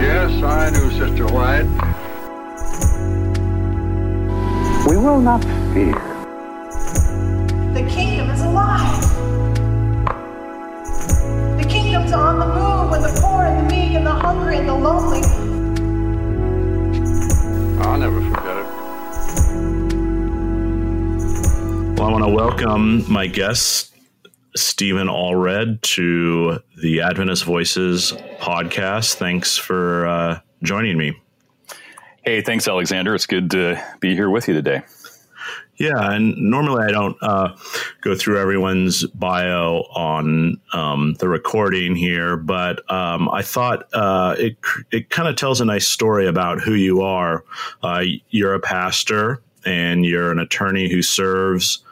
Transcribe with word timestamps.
Yes, 0.00 0.42
I 0.42 0.70
do, 0.70 0.90
Sister 0.90 1.26
White. 1.26 1.66
We 4.88 4.96
will 4.96 5.20
not 5.20 5.42
fear. 5.72 5.94
The 7.72 7.84
kingdom 7.88 8.30
is 8.30 8.40
alive. 8.42 9.00
The 11.58 11.64
kingdom's 11.68 12.12
on 12.12 12.38
the 12.38 12.46
move 12.46 12.90
when 12.90 13.02
the 13.02 13.20
poor 13.20 13.44
and 13.44 13.58
the 13.58 13.74
meek 13.74 13.94
and 13.94 14.04
the 14.06 14.12
hungry 14.12 14.58
and 14.58 14.68
the 14.68 14.74
lonely. 14.74 15.22
I'll 17.84 17.98
never 17.98 18.20
forget 18.20 18.56
it. 18.56 18.66
Well, 21.96 22.08
I 22.08 22.10
want 22.10 22.24
to 22.24 22.30
welcome 22.30 23.04
my 23.10 23.26
guest, 23.28 23.91
Stephen 24.54 25.08
Allred, 25.08 25.80
to 25.82 26.60
the 26.80 27.00
Adventist 27.00 27.44
Voices 27.44 28.12
podcast. 28.38 29.14
Thanks 29.14 29.56
for 29.56 30.06
uh, 30.06 30.40
joining 30.62 30.98
me. 30.98 31.16
Hey, 32.24 32.40
thanks, 32.42 32.68
Alexander. 32.68 33.14
It's 33.14 33.26
good 33.26 33.50
to 33.52 33.82
be 34.00 34.14
here 34.14 34.30
with 34.30 34.48
you 34.48 34.54
today. 34.54 34.82
Yeah, 35.76 36.12
and 36.12 36.36
normally 36.36 36.84
I 36.84 36.90
don't 36.92 37.16
uh, 37.22 37.56
go 38.02 38.14
through 38.14 38.38
everyone's 38.38 39.04
bio 39.06 39.78
on 39.94 40.60
um, 40.72 41.14
the 41.18 41.28
recording 41.28 41.96
here, 41.96 42.36
but 42.36 42.88
um, 42.92 43.28
I 43.30 43.42
thought 43.42 43.88
uh, 43.92 44.36
it 44.38 44.56
it 44.92 45.10
kind 45.10 45.28
of 45.28 45.34
tells 45.34 45.60
a 45.60 45.64
nice 45.64 45.88
story 45.88 46.28
about 46.28 46.60
who 46.60 46.74
you 46.74 47.02
are. 47.02 47.44
Uh, 47.82 48.04
you're 48.30 48.54
a 48.54 48.60
pastor, 48.60 49.42
and 49.64 50.04
you're 50.04 50.30
an 50.30 50.38
attorney 50.38 50.88
who 50.88 51.02
serves 51.02 51.82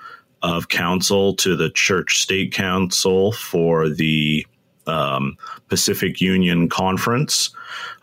of 0.43 0.69
council 0.69 1.35
to 1.37 1.57
the 1.57 1.71
Church 1.71 2.23
State 2.23 2.53
Council 2.53 3.33
for 3.33 3.89
the 3.89 4.47
um, 4.87 5.37
Pacific 5.69 6.21
Union 6.21 6.69
Conference. 6.69 7.51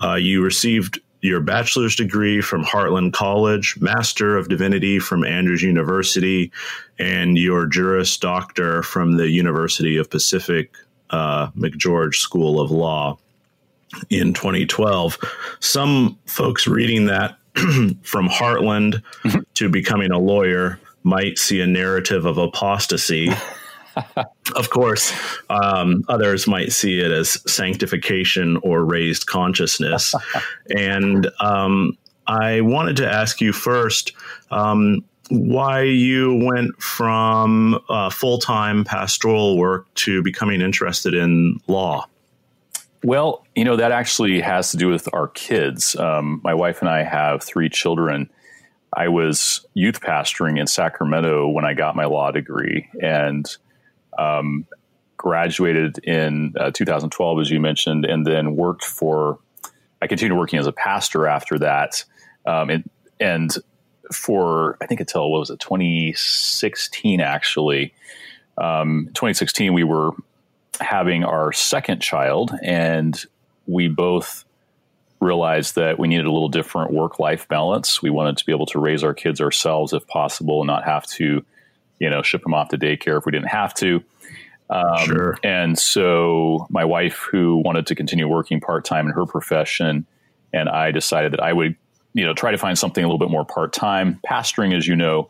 Uh, 0.02 0.16
you 0.16 0.44
received 0.44 1.00
your 1.22 1.42
bachelor's 1.42 1.95
degree 1.95 2.42
from 2.42 2.64
Heartland 2.64 3.14
College, 3.14 3.76
Master 3.80 4.38
of 4.38 4.50
Divinity 4.50 5.00
from 5.00 5.26
Andrews 5.26 5.64
University, 5.64 6.52
and 7.00 7.38
your 7.38 7.66
Juris 7.66 8.17
Doctor 8.17 8.83
from 8.83 9.17
the 9.17 9.30
University 9.30 9.98
of 9.98 10.09
Pacific 10.09 10.76
uh, 11.09 11.48
McGeorge 11.52 12.16
School 12.16 12.61
of 12.61 12.72
Law 12.72 13.17
in 14.09 14.33
2012. 14.33 15.17
Some 15.59 16.17
folks 16.26 16.67
reading 16.67 17.06
that 17.06 17.38
from 18.04 18.30
Heartland 18.30 19.02
to 19.56 19.70
becoming 19.70 20.11
a 20.11 20.20
lawyer 20.20 20.80
might 21.08 21.38
see 21.38 21.61
a 21.61 21.67
narrative 21.67 22.25
of 22.25 22.38
apostasy. 22.38 23.30
of 24.55 24.69
course, 24.69 25.14
um, 25.49 26.03
others 26.09 26.47
might 26.47 26.73
see 26.73 26.99
it 26.99 27.11
as 27.11 27.41
sanctification 27.52 28.58
or 28.58 28.83
raised 28.83 29.25
consciousness. 29.25 30.14
and 30.75 31.31
um, 31.39 31.97
I 32.27 32.61
wanted 32.61 32.97
to 32.97 33.09
ask 33.09 33.39
you 33.39 33.53
first 33.53 34.11
um, 34.52 35.03
why 35.30 35.83
you 35.83 36.44
went 36.44 36.81
from 36.81 37.80
uh, 37.89 38.09
full 38.09 38.38
time 38.38 38.83
pastoral 38.83 39.58
work 39.58 39.92
to 39.95 40.21
becoming 40.21 40.61
interested 40.61 41.14
in 41.14 41.59
law. 41.67 42.05
Well, 43.03 43.45
you 43.55 43.64
know, 43.64 43.77
that 43.77 43.94
actually 43.94 44.42
has 44.42 44.71
to 44.71 44.77
do 44.77 44.89
with 44.89 45.08
our 45.14 45.30
kids. 45.30 45.95
Um, 45.95 46.42
my 46.44 46.53
wife 46.53 46.81
and 46.81 46.89
I 46.89 47.03
have 47.03 47.42
three 47.44 47.69
children. 47.69 48.30
I 48.93 49.09
was 49.09 49.66
youth 49.73 50.02
pastoring 50.02 50.59
in 50.59 50.67
Sacramento 50.67 51.47
when 51.47 51.66
I 51.66 51.73
got 51.73 51.95
my 51.95 52.05
law 52.05 52.31
degree 52.31 52.89
and 53.02 53.45
um, 54.17 54.66
graduated 55.17 55.99
in 55.99 56.53
uh, 56.59 56.71
2012, 56.71 57.41
as 57.41 57.49
you 57.52 57.59
mentioned, 57.59 58.05
and 58.05 58.25
then 58.25 58.55
worked 58.55 58.83
for, 58.83 59.39
I 60.02 60.08
continued 60.08 60.38
working 60.38 60.59
as 60.59 60.67
a 60.67 60.71
pastor 60.71 61.27
after 61.27 61.59
that. 61.59 62.03
Um, 62.45 62.70
and, 62.70 62.89
and 63.20 63.55
for, 64.11 64.77
I 64.81 64.86
think 64.86 65.02
until, 65.02 65.30
what 65.30 65.39
was 65.39 65.49
it, 65.49 65.59
2016, 65.59 67.20
actually. 67.20 67.93
Um, 68.58 69.08
2016, 69.14 69.73
we 69.73 69.83
were 69.83 70.11
having 70.80 71.23
our 71.23 71.52
second 71.52 71.99
child, 72.02 72.52
and 72.64 73.21
we 73.65 73.87
both 73.87 74.45
realized 75.20 75.76
that 75.76 75.98
we 75.98 76.08
needed 76.08 76.26
a 76.26 76.32
little 76.32 76.50
different 76.50 76.94
work 76.94 77.20
life 77.20 77.48
balance. 77.48 78.02
We 78.02 78.10
wanted 78.10 78.38
to 78.38 78.45
be 78.45 78.52
able 78.52 78.67
to 78.67 78.80
raise 78.80 79.04
our 79.04 79.14
kids 79.14 79.42
ourselves 79.42 79.94
if 79.94 80.05
possible 80.08 80.61
and 80.61 80.67
not 80.67 80.83
have 80.83 81.05
to, 81.08 81.44
you 82.00 82.10
know, 82.10 82.22
ship 82.22 82.44
them 82.44 82.54
off 82.54 82.70
to 82.70 82.78
daycare 82.78 83.17
if 83.17 83.26
we 83.26 83.32
didn't 83.32 83.50
have 83.50 83.73
to. 83.76 84.04
Um, 84.70 85.06
Sure. 85.06 85.38
And 85.44 85.80
so 85.80 86.67
my 86.70 86.86
wife, 86.86 87.27
who 87.32 87.61
wanted 87.64 87.88
to 87.88 87.95
continue 87.95 88.27
working 88.27 88.60
part 88.60 88.86
time 88.86 89.08
in 89.08 89.14
her 89.14 89.26
profession, 89.26 90.06
and 90.54 90.70
I 90.70 90.92
decided 90.92 91.33
that 91.33 91.42
I 91.42 91.54
would, 91.54 91.76
you 92.14 92.26
know, 92.26 92.33
try 92.33 92.52
to 92.52 92.58
find 92.58 92.77
something 92.77 93.04
a 93.04 93.08
little 93.08 93.20
bit 93.20 93.32
more 93.32 93.45
part 93.45 93.73
time. 93.73 94.20
Pastoring, 94.30 94.76
as 94.76 94.88
you 94.88 94.95
know, 94.95 95.30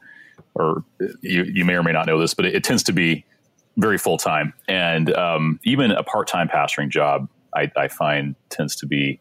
or 0.53 0.83
you, 1.21 1.43
you 1.43 1.65
may 1.65 1.75
or 1.75 1.83
may 1.83 1.91
not 1.91 2.07
know 2.07 2.19
this, 2.19 2.33
but 2.33 2.45
it, 2.45 2.55
it 2.55 2.63
tends 2.63 2.83
to 2.83 2.93
be 2.93 3.25
very 3.77 3.97
full 3.97 4.17
time. 4.17 4.53
And 4.67 5.13
um, 5.13 5.59
even 5.63 5.91
a 5.91 6.03
part 6.03 6.27
time 6.27 6.47
pastoring 6.49 6.89
job, 6.89 7.29
I, 7.55 7.71
I 7.77 7.87
find 7.87 8.35
tends 8.49 8.75
to 8.77 8.87
be 8.87 9.19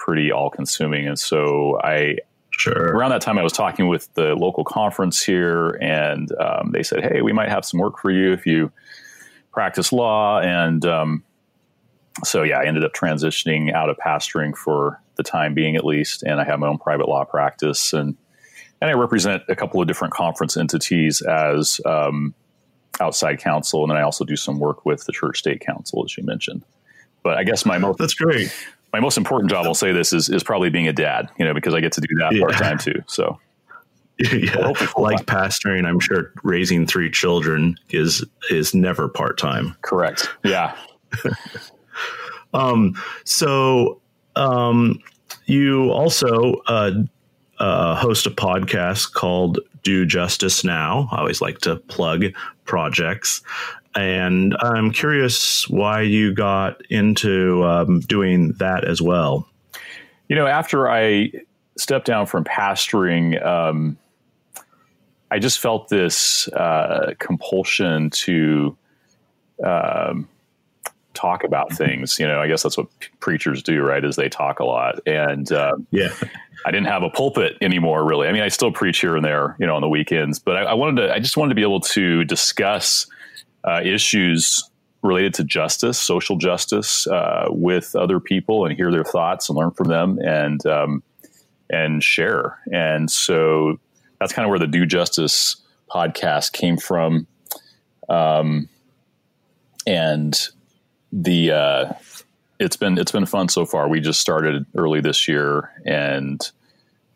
pretty 0.00 0.32
all 0.32 0.50
consuming. 0.50 1.06
And 1.06 1.18
so 1.18 1.78
I, 1.84 2.16
Sure. 2.52 2.94
around 2.94 3.10
that 3.10 3.22
time, 3.22 3.38
I 3.38 3.42
was 3.42 3.52
talking 3.52 3.86
with 3.88 4.12
the 4.14 4.34
local 4.34 4.64
conference 4.64 5.22
here, 5.22 5.78
and 5.80 6.30
um, 6.38 6.72
they 6.72 6.82
said, 6.82 7.02
"Hey, 7.02 7.22
we 7.22 7.32
might 7.32 7.48
have 7.48 7.64
some 7.64 7.80
work 7.80 7.98
for 7.98 8.10
you 8.10 8.32
if 8.32 8.44
you 8.44 8.70
practice 9.52 9.92
law." 9.92 10.40
And 10.40 10.84
um, 10.84 11.24
so, 12.24 12.42
yeah, 12.42 12.58
I 12.58 12.66
ended 12.66 12.84
up 12.84 12.92
transitioning 12.92 13.72
out 13.72 13.88
of 13.88 13.96
pastoring 13.96 14.54
for 14.54 15.00
the 15.14 15.22
time 15.22 15.54
being, 15.54 15.76
at 15.76 15.86
least, 15.86 16.22
and 16.22 16.38
I 16.40 16.44
have 16.44 16.58
my 16.58 16.66
own 16.66 16.76
private 16.76 17.08
law 17.08 17.24
practice, 17.24 17.94
and 17.94 18.16
and 18.82 18.90
I 18.90 18.94
represent 18.94 19.42
a 19.48 19.54
couple 19.54 19.80
of 19.80 19.86
different 19.86 20.12
conference 20.12 20.56
entities 20.56 21.22
as 21.22 21.80
um, 21.86 22.34
outside 23.00 23.38
counsel, 23.38 23.84
and 23.84 23.90
then 23.90 23.96
I 23.96 24.02
also 24.02 24.24
do 24.24 24.36
some 24.36 24.58
work 24.58 24.84
with 24.84 25.06
the 25.06 25.12
Church 25.12 25.38
State 25.38 25.60
Council, 25.60 26.04
as 26.04 26.16
you 26.16 26.24
mentioned. 26.24 26.62
But 27.22 27.38
I 27.38 27.44
guess 27.44 27.64
my 27.64 27.78
most 27.78 27.98
That's 27.98 28.14
great. 28.14 28.52
My 28.92 29.00
most 29.00 29.16
important 29.18 29.50
job, 29.50 29.66
I'll 29.66 29.74
say 29.74 29.92
this, 29.92 30.12
is 30.12 30.28
is 30.28 30.42
probably 30.42 30.70
being 30.70 30.88
a 30.88 30.92
dad. 30.92 31.28
You 31.38 31.44
know, 31.44 31.54
because 31.54 31.74
I 31.74 31.80
get 31.80 31.92
to 31.92 32.00
do 32.00 32.08
that 32.18 32.32
Yeah. 32.34 32.40
part 32.40 32.54
time 32.54 32.78
too. 32.78 33.02
So 33.06 33.38
yeah. 34.18 34.72
full 34.74 35.02
Like 35.02 35.24
time. 35.24 35.48
pastoring, 35.48 35.86
I'm 35.86 36.00
sure 36.00 36.32
raising 36.42 36.86
three 36.86 37.10
children 37.10 37.76
is 37.90 38.24
is 38.50 38.74
never 38.74 39.08
part 39.08 39.38
time. 39.38 39.76
correct. 39.82 40.28
Yeah. 40.44 40.76
Um, 42.52 42.94
so 43.24 44.00
um, 44.36 44.98
you 45.46 45.90
also 45.90 46.54
uh, 46.66 46.90
uh, 47.58 47.94
host 47.96 48.26
a 48.26 48.30
podcast 48.30 49.12
called 49.12 49.60
Do 49.84 50.04
Justice 50.04 50.64
Now. 50.64 51.08
I 51.12 51.18
always 51.18 51.40
like 51.40 51.58
to 51.60 51.76
plug 51.76 52.24
projects. 52.64 53.42
And 53.94 54.56
I'm 54.60 54.92
curious 54.92 55.68
why 55.68 56.02
you 56.02 56.32
got 56.32 56.84
into 56.86 57.64
um, 57.64 58.00
doing 58.00 58.52
that 58.58 58.84
as 58.84 59.02
well. 59.02 59.48
You 60.28 60.36
know, 60.36 60.46
after 60.46 60.88
I 60.88 61.32
stepped 61.76 62.06
down 62.06 62.26
from 62.26 62.44
pastoring, 62.44 63.44
um, 63.44 63.98
I 65.30 65.38
just 65.38 65.58
felt 65.58 65.88
this 65.88 66.48
uh, 66.48 67.14
compulsion 67.18 68.10
to 68.10 68.76
um, 69.64 70.28
talk 71.14 71.44
about 71.44 71.72
things. 71.72 72.18
You 72.18 72.26
know, 72.26 72.40
I 72.40 72.48
guess 72.48 72.62
that's 72.62 72.76
what 72.76 72.86
p- 73.00 73.08
preachers 73.20 73.62
do, 73.62 73.82
right? 73.82 74.04
Is 74.04 74.16
they 74.16 74.28
talk 74.28 74.60
a 74.60 74.64
lot, 74.64 75.00
and 75.06 75.50
uh, 75.52 75.76
Yeah. 75.90 76.08
I 76.66 76.70
didn't 76.70 76.88
have 76.88 77.02
a 77.02 77.08
pulpit 77.08 77.56
anymore. 77.62 78.04
Really, 78.04 78.28
I 78.28 78.32
mean, 78.32 78.42
I 78.42 78.48
still 78.48 78.70
preach 78.70 79.00
here 79.00 79.16
and 79.16 79.24
there, 79.24 79.56
you 79.58 79.66
know, 79.66 79.74
on 79.76 79.80
the 79.80 79.88
weekends, 79.88 80.38
but 80.38 80.56
I, 80.58 80.62
I 80.62 80.74
wanted 80.74 81.02
to. 81.02 81.14
I 81.14 81.18
just 81.18 81.36
wanted 81.36 81.50
to 81.50 81.54
be 81.54 81.62
able 81.62 81.80
to 81.80 82.22
discuss 82.24 83.06
uh, 83.64 83.80
issues 83.84 84.68
related 85.02 85.34
to 85.34 85.44
justice, 85.44 85.98
social 85.98 86.36
justice, 86.36 87.06
uh, 87.06 87.46
with 87.48 87.96
other 87.96 88.20
people 88.20 88.66
and 88.66 88.76
hear 88.76 88.90
their 88.90 89.04
thoughts 89.04 89.48
and 89.48 89.56
learn 89.56 89.70
from 89.70 89.88
them 89.88 90.18
and 90.18 90.64
um, 90.66 91.02
and 91.70 92.02
share. 92.02 92.58
And 92.72 93.10
so 93.10 93.78
that's 94.18 94.32
kind 94.32 94.44
of 94.44 94.50
where 94.50 94.58
the 94.58 94.66
Do 94.66 94.84
Justice 94.86 95.56
podcast 95.90 96.52
came 96.52 96.76
from. 96.76 97.26
Um, 98.08 98.68
and 99.86 100.38
the 101.12 101.52
uh, 101.52 101.92
it's 102.58 102.76
been 102.76 102.98
it's 102.98 103.12
been 103.12 103.26
fun 103.26 103.48
so 103.48 103.64
far. 103.64 103.88
We 103.88 104.00
just 104.00 104.20
started 104.20 104.66
early 104.76 105.00
this 105.00 105.26
year, 105.26 105.70
and 105.86 106.40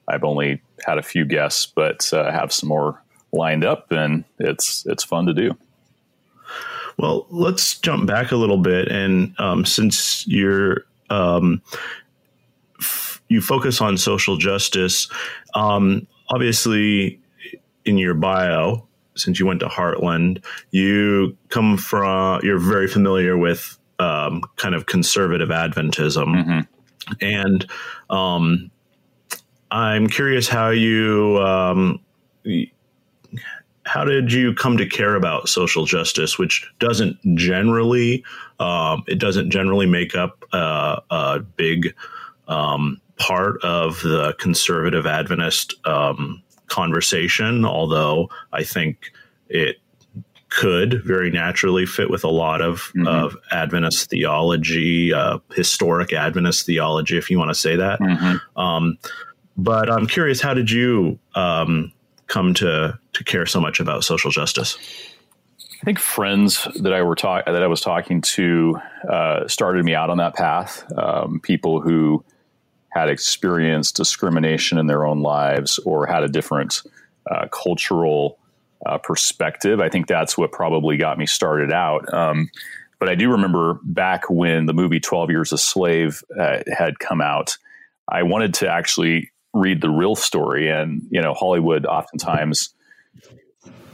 I've 0.08 0.24
only 0.24 0.62
had 0.86 0.98
a 0.98 1.02
few 1.02 1.24
guests, 1.24 1.66
but 1.66 2.12
uh, 2.12 2.30
have 2.30 2.52
some 2.52 2.68
more 2.68 3.02
lined 3.32 3.64
up, 3.64 3.92
and 3.92 4.24
it's 4.38 4.86
it's 4.86 5.04
fun 5.04 5.26
to 5.26 5.34
do. 5.34 5.56
Well, 6.98 7.26
let's 7.30 7.78
jump 7.78 8.06
back 8.06 8.32
a 8.32 8.36
little 8.36 8.58
bit, 8.58 8.88
and 8.88 9.34
um, 9.38 9.64
since 9.64 10.26
you're 10.26 10.84
um, 11.10 11.60
f- 12.80 13.20
you 13.28 13.40
focus 13.40 13.80
on 13.80 13.96
social 13.98 14.36
justice, 14.36 15.08
um, 15.54 16.06
obviously 16.28 17.20
in 17.84 17.98
your 17.98 18.14
bio, 18.14 18.86
since 19.16 19.38
you 19.38 19.46
went 19.46 19.60
to 19.60 19.66
Heartland, 19.66 20.44
you 20.70 21.36
come 21.48 21.76
from 21.76 22.40
you're 22.42 22.58
very 22.58 22.88
familiar 22.88 23.36
with 23.36 23.78
um, 23.98 24.42
kind 24.56 24.74
of 24.74 24.86
conservative 24.86 25.48
Adventism. 25.48 26.66
and 27.20 27.66
um, 28.10 28.70
I'm 29.70 30.08
curious 30.08 30.48
how 30.48 30.70
you 30.70 31.38
um, 31.38 32.00
how 33.94 34.04
did 34.04 34.32
you 34.32 34.52
come 34.52 34.76
to 34.76 34.86
care 34.86 35.14
about 35.14 35.48
social 35.48 35.86
justice, 35.86 36.36
which 36.36 36.68
doesn't 36.80 37.16
generally 37.36 38.24
um, 38.58 39.04
it 39.06 39.20
doesn't 39.20 39.50
generally 39.50 39.86
make 39.86 40.16
up 40.16 40.44
uh, 40.52 40.98
a 41.10 41.38
big 41.38 41.94
um, 42.48 43.00
part 43.18 43.62
of 43.62 44.02
the 44.02 44.34
conservative 44.40 45.06
Adventist 45.06 45.74
um, 45.86 46.42
conversation, 46.66 47.64
although 47.64 48.28
I 48.52 48.64
think 48.64 49.12
it 49.48 49.76
could 50.48 51.00
very 51.04 51.30
naturally 51.30 51.86
fit 51.86 52.10
with 52.10 52.24
a 52.24 52.28
lot 52.28 52.60
of, 52.60 52.90
mm-hmm. 52.96 53.06
of 53.06 53.36
Adventist 53.52 54.10
theology, 54.10 55.14
uh, 55.14 55.38
historic 55.54 56.12
Adventist 56.12 56.66
theology, 56.66 57.16
if 57.16 57.30
you 57.30 57.38
want 57.38 57.50
to 57.50 57.54
say 57.54 57.76
that. 57.76 58.00
Mm-hmm. 58.00 58.60
Um, 58.60 58.98
but 59.56 59.88
I'm 59.88 60.08
curious, 60.08 60.40
how 60.40 60.52
did 60.52 60.68
you 60.68 61.20
um, 61.36 61.92
come 62.26 62.54
to 62.54 62.98
to 63.12 63.24
care 63.24 63.46
so 63.46 63.60
much 63.60 63.80
about 63.80 64.04
social 64.04 64.30
justice? 64.30 64.78
I 65.82 65.84
think 65.84 65.98
friends 65.98 66.66
that 66.80 66.94
I 66.94 67.02
were 67.02 67.14
talk- 67.14 67.44
that 67.44 67.62
I 67.62 67.66
was 67.66 67.80
talking 67.80 68.22
to 68.22 68.78
uh, 69.08 69.46
started 69.48 69.84
me 69.84 69.94
out 69.94 70.08
on 70.08 70.16
that 70.18 70.34
path. 70.34 70.84
Um, 70.96 71.40
people 71.40 71.80
who 71.80 72.24
had 72.88 73.08
experienced 73.08 73.96
discrimination 73.96 74.78
in 74.78 74.86
their 74.86 75.04
own 75.04 75.20
lives 75.20 75.78
or 75.80 76.06
had 76.06 76.22
a 76.22 76.28
different 76.28 76.82
uh, 77.30 77.48
cultural 77.48 78.38
uh, 78.86 78.98
perspective. 78.98 79.80
I 79.80 79.88
think 79.88 80.06
that's 80.06 80.38
what 80.38 80.52
probably 80.52 80.96
got 80.96 81.18
me 81.18 81.26
started 81.26 81.72
out. 81.72 82.12
Um, 82.14 82.50
but 82.98 83.08
I 83.08 83.14
do 83.14 83.30
remember 83.30 83.78
back 83.82 84.30
when 84.30 84.66
the 84.66 84.72
movie 84.72 85.00
12 85.00 85.30
Years 85.30 85.52
a 85.52 85.58
Slave 85.58 86.22
uh, 86.38 86.60
had 86.74 86.98
come 86.98 87.20
out, 87.20 87.58
I 88.08 88.22
wanted 88.22 88.54
to 88.54 88.70
actually 88.70 89.30
read 89.54 89.80
the 89.80 89.88
real 89.88 90.16
story. 90.16 90.68
And, 90.68 91.02
you 91.10 91.22
know, 91.22 91.32
Hollywood 91.32 91.86
oftentimes, 91.86 92.70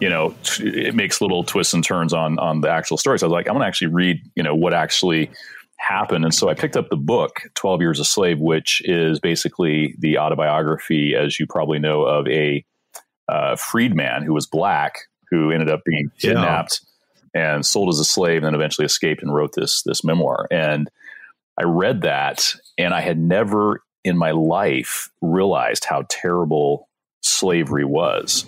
you 0.01 0.09
know, 0.09 0.35
it 0.59 0.95
makes 0.95 1.21
little 1.21 1.45
twists 1.45 1.75
and 1.75 1.85
turns 1.85 2.13
on, 2.13 2.39
on 2.39 2.63
the 2.63 2.71
actual 2.71 2.97
story. 2.97 3.19
So 3.19 3.27
I 3.27 3.29
was 3.29 3.33
like, 3.33 3.47
I'm 3.47 3.55
going 3.55 3.63
to 3.63 3.69
actually 3.69 3.89
read, 3.89 4.21
you 4.35 4.43
know, 4.43 4.55
what 4.55 4.73
actually 4.73 5.31
happened. 5.77 6.25
And 6.25 6.35
so 6.35 6.49
I 6.49 6.55
picked 6.55 6.77
up 6.77 6.89
the 6.89 6.97
book, 6.97 7.43
12 7.55 7.81
Years 7.83 8.01
a 8.01 8.05
Slave, 8.05 8.41
which 8.41 8.83
is 8.87 9.21
basically 9.21 9.95
the 9.99 10.19
autobiography, 10.19 11.15
as 11.15 11.39
you 11.39 11.47
probably 11.47 11.79
know, 11.79 12.03
of 12.03 12.27
a 12.27 12.65
uh, 13.29 13.57
freedman 13.57 14.23
who 14.23 14.33
was 14.33 14.47
black 14.47 14.99
who 15.31 15.53
ended 15.53 15.71
up 15.71 15.83
being 15.85 16.11
kidnapped 16.19 16.81
yeah. 17.35 17.55
and 17.55 17.65
sold 17.65 17.89
as 17.89 18.01
a 18.01 18.05
slave 18.05 18.39
and 18.39 18.47
then 18.47 18.55
eventually 18.55 18.85
escaped 18.85 19.23
and 19.23 19.33
wrote 19.33 19.55
this 19.55 19.83
this 19.83 20.03
memoir. 20.03 20.49
And 20.51 20.91
I 21.57 21.65
read 21.65 22.03
that 22.03 22.55
and 22.77 22.93
I 22.93 23.01
had 23.01 23.19
never 23.19 23.83
in 24.05 24.17
my 24.17 24.31
life 24.31 25.11
realized 25.21 25.85
how 25.85 26.05
terrible 26.09 26.89
slavery 27.23 27.85
was. 27.85 28.47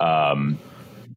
Um, 0.00 0.58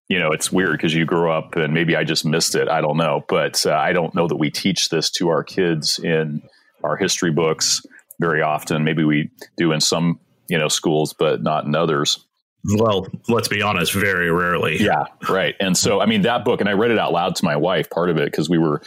you 0.10 0.20
know, 0.20 0.32
it's 0.32 0.52
weird 0.52 0.74
because 0.74 0.94
you 0.94 1.06
grew 1.06 1.32
up 1.32 1.56
and 1.56 1.74
maybe 1.74 1.96
I 1.96 2.04
just 2.04 2.26
missed 2.26 2.56
it. 2.56 2.70
I 2.70 2.82
don't 2.82 2.98
know. 2.98 3.24
But 3.28 3.66
uh, 3.66 3.74
I 3.74 3.94
don't 3.94 4.14
know 4.14 4.28
that 4.28 4.36
we 4.36 4.52
teach 4.52 4.90
this 4.90 5.10
to 5.12 5.30
our 5.30 5.44
kids 5.44 6.00
in 6.00 6.42
our 6.84 6.98
history 6.98 7.32
books 7.32 7.82
very 8.20 8.42
often. 8.42 8.84
Maybe 8.84 9.04
we 9.04 9.32
do 9.58 9.72
in 9.72 9.82
some, 9.82 10.20
you 10.50 10.58
know, 10.58 10.68
schools, 10.68 11.14
but 11.18 11.42
not 11.42 11.66
in 11.66 11.74
others. 11.74 12.26
Well, 12.66 13.08
let's 13.28 13.50
be 13.50 13.62
honest, 13.62 13.94
very 13.94 14.32
rarely. 14.32 14.82
Yeah, 14.82 15.04
right. 15.28 15.54
And 15.60 15.78
so, 15.78 16.00
I 16.00 16.06
mean, 16.06 16.22
that 16.22 16.46
book, 16.46 16.62
and 16.62 16.70
I 16.70 16.74
read 16.74 16.92
it 16.92 16.98
out 16.98 17.12
loud 17.12 17.36
to 17.36 17.46
my 17.46 17.58
wife, 17.58 17.90
part 17.90 18.10
of 18.10 18.18
it, 18.18 18.26
because 18.26 18.50
we 18.50 18.58
were, 18.58 18.82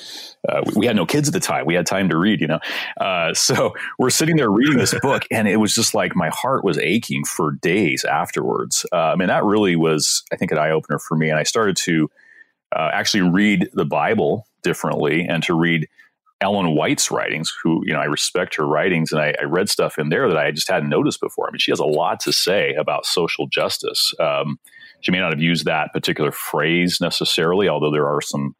uh, 0.48 0.62
we 0.74 0.86
had 0.86 0.96
no 0.96 1.04
kids 1.04 1.28
at 1.28 1.34
the 1.34 1.40
time. 1.40 1.66
We 1.66 1.74
had 1.74 1.84
time 1.84 2.08
to 2.08 2.16
read, 2.16 2.40
you 2.40 2.46
know. 2.46 2.60
Uh, 2.98 3.34
so 3.34 3.74
we're 3.98 4.08
sitting 4.08 4.36
there 4.36 4.50
reading 4.50 4.78
this 4.78 4.94
book, 5.02 5.24
and 5.30 5.46
it 5.46 5.58
was 5.58 5.74
just 5.74 5.94
like 5.94 6.16
my 6.16 6.30
heart 6.30 6.64
was 6.64 6.78
aching 6.78 7.24
for 7.24 7.52
days 7.52 8.02
afterwards. 8.04 8.86
Uh, 8.92 8.96
I 9.12 9.16
mean, 9.16 9.28
that 9.28 9.44
really 9.44 9.76
was, 9.76 10.22
I 10.32 10.36
think, 10.36 10.52
an 10.52 10.58
eye 10.58 10.70
opener 10.70 10.98
for 10.98 11.14
me. 11.16 11.28
And 11.28 11.38
I 11.38 11.42
started 11.42 11.76
to 11.84 12.10
uh, 12.74 12.90
actually 12.94 13.28
read 13.28 13.68
the 13.74 13.84
Bible 13.84 14.46
differently 14.62 15.26
and 15.28 15.42
to 15.42 15.54
read 15.54 15.86
Ellen 16.40 16.74
White's 16.74 17.10
writings, 17.10 17.52
who, 17.62 17.82
you 17.86 17.94
know, 17.94 18.00
I 18.00 18.04
respect 18.04 18.56
her 18.56 18.66
writings 18.66 19.10
and 19.10 19.20
I, 19.20 19.34
I, 19.40 19.44
read 19.44 19.70
stuff 19.70 19.98
in 19.98 20.10
there 20.10 20.28
that 20.28 20.36
I 20.36 20.50
just 20.50 20.68
hadn't 20.68 20.90
noticed 20.90 21.20
before. 21.20 21.48
I 21.48 21.50
mean, 21.50 21.58
she 21.58 21.70
has 21.70 21.78
a 21.78 21.86
lot 21.86 22.20
to 22.20 22.32
say 22.32 22.74
about 22.74 23.06
social 23.06 23.46
justice. 23.46 24.12
Um, 24.20 24.58
she 25.00 25.10
may 25.10 25.18
not 25.18 25.32
have 25.32 25.40
used 25.40 25.64
that 25.64 25.92
particular 25.94 26.32
phrase 26.32 27.00
necessarily, 27.00 27.68
although 27.68 27.90
there 27.90 28.06
are 28.06 28.20
some 28.20 28.54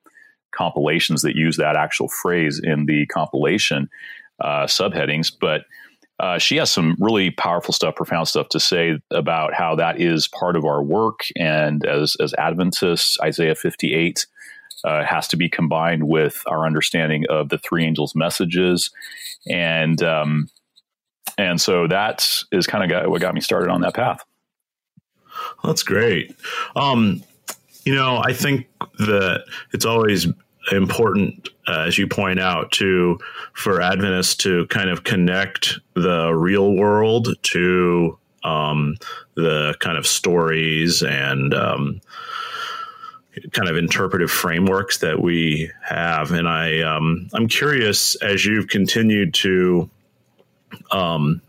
compilations 0.53 1.23
that 1.23 1.37
use 1.37 1.59
that 1.59 1.77
actual 1.77 2.09
phrase 2.09 2.61
in 2.63 2.87
the 2.87 3.07
compilation 3.07 3.89
uh, 4.41 4.65
subheadings. 4.65 5.31
But 5.39 5.63
uh, 6.19 6.39
she 6.39 6.57
has 6.57 6.71
some 6.71 6.97
really 6.99 7.31
powerful 7.31 7.75
stuff, 7.75 7.95
profound 7.95 8.27
stuff 8.29 8.49
to 8.51 8.61
say 8.61 8.99
about 9.11 9.53
how 9.53 9.75
that 9.77 10.01
is 10.01 10.29
part 10.29 10.57
of 10.57 10.65
our 10.65 10.83
work. 10.83 11.21
And 11.37 11.85
as, 11.85 12.17
as 12.21 12.33
Adventists, 12.39 13.19
Isaiah 13.23 13.55
58 13.55 14.27
uh, 14.87 15.05
has 15.05 15.29
to 15.29 15.37
be 15.37 15.49
combined 15.49 16.07
with 16.09 16.43
our 16.47 16.65
understanding 16.65 17.25
of 17.29 17.49
the 17.49 17.59
three 17.59 17.85
angels' 17.85 18.15
messages, 18.15 18.91
and 19.51 20.03
um, 20.03 20.49
and 21.37 21.61
so 21.61 21.87
that 21.89 22.43
is 22.53 22.67
kind 22.67 22.91
of 22.91 23.11
what 23.11 23.21
got 23.21 23.35
me 23.35 23.41
started 23.41 23.71
on 23.71 23.81
that 23.83 23.95
path. 23.95 24.25
That's 25.65 25.83
great. 25.83 26.35
Um, 26.77 27.23
you 27.85 27.95
know, 27.95 28.19
I 28.19 28.33
think 28.33 28.67
that 28.99 29.45
it's 29.73 29.85
always 29.85 30.27
important, 30.73 31.49
uh, 31.69 31.81
as 31.81 31.99
you 31.99 32.07
point 32.07 32.41
out, 32.41 32.73
to 32.73 33.19
for 33.55 33.81
Adventists 33.81 34.37
to 34.37 34.67
kind 34.69 34.91
of 34.91 35.05
connect 35.05 35.79
the 35.95 36.33
real 36.33 36.75
world 36.75 37.29
to 37.43 38.19
um, 38.45 38.97
the 39.35 39.75
kind 39.81 39.99
of 39.99 40.07
stories 40.07 41.03
and 41.03 41.53
um, 41.53 42.01
kind 43.53 43.69
of 43.69 43.77
interpretive 43.77 44.31
frameworks 44.31 44.99
that 44.99 45.21
we 45.21 45.71
have. 45.83 46.33
And 46.33 46.49
I, 46.49 46.83
um, 46.83 47.29
I'm 47.35 47.49
curious 47.49 48.15
as 48.17 48.45
you've 48.45 48.69
continued 48.69 49.35
to 49.35 49.91
um, 50.91 51.41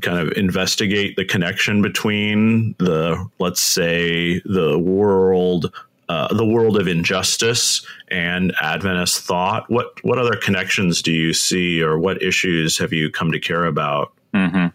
kind 0.00 0.18
of 0.18 0.36
investigate 0.36 1.16
the 1.16 1.24
connection 1.24 1.82
between 1.82 2.74
the, 2.78 3.28
let's 3.38 3.60
say, 3.60 4.40
the 4.40 4.78
world. 4.78 5.72
Uh, 6.06 6.28
the 6.34 6.44
world 6.44 6.76
of 6.76 6.86
injustice 6.86 7.84
and 8.08 8.52
Adventist 8.60 9.22
thought. 9.22 9.70
What 9.70 10.04
what 10.04 10.18
other 10.18 10.36
connections 10.36 11.00
do 11.00 11.10
you 11.10 11.32
see, 11.32 11.82
or 11.82 11.98
what 11.98 12.22
issues 12.22 12.76
have 12.76 12.92
you 12.92 13.10
come 13.10 13.32
to 13.32 13.40
care 13.40 13.64
about? 13.64 14.12
Mm-hmm. 14.34 14.66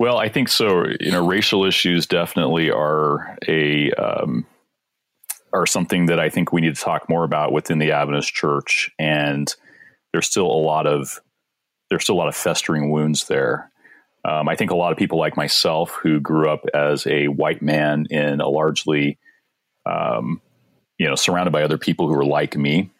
Well, 0.00 0.18
I 0.18 0.28
think 0.28 0.48
so. 0.48 0.86
You 0.98 1.12
know, 1.12 1.24
racial 1.24 1.64
issues 1.64 2.06
definitely 2.06 2.68
are 2.68 3.38
a 3.46 3.92
um, 3.92 4.44
are 5.54 5.66
something 5.66 6.06
that 6.06 6.18
I 6.18 6.28
think 6.28 6.52
we 6.52 6.60
need 6.60 6.74
to 6.74 6.82
talk 6.82 7.08
more 7.08 7.24
about 7.24 7.52
within 7.52 7.78
the 7.78 7.92
Adventist 7.92 8.34
Church, 8.34 8.90
and 8.98 9.54
there's 10.12 10.26
still 10.26 10.46
a 10.46 10.64
lot 10.64 10.86
of 10.86 11.20
there's 11.88 12.02
still 12.02 12.16
a 12.16 12.18
lot 12.18 12.28
of 12.28 12.36
festering 12.36 12.90
wounds 12.90 13.26
there. 13.28 13.70
Um, 14.24 14.48
I 14.48 14.56
think 14.56 14.70
a 14.70 14.76
lot 14.76 14.90
of 14.90 14.98
people 14.98 15.18
like 15.18 15.36
myself 15.36 15.90
who 16.02 16.18
grew 16.18 16.50
up 16.50 16.64
as 16.74 17.06
a 17.06 17.28
white 17.28 17.62
man 17.62 18.06
in 18.10 18.40
a 18.40 18.48
largely, 18.48 19.18
um, 19.84 20.40
you 20.98 21.06
know, 21.06 21.14
surrounded 21.14 21.52
by 21.52 21.62
other 21.62 21.78
people 21.78 22.08
who 22.08 22.14
were 22.14 22.24
like 22.24 22.56
me. 22.56 22.90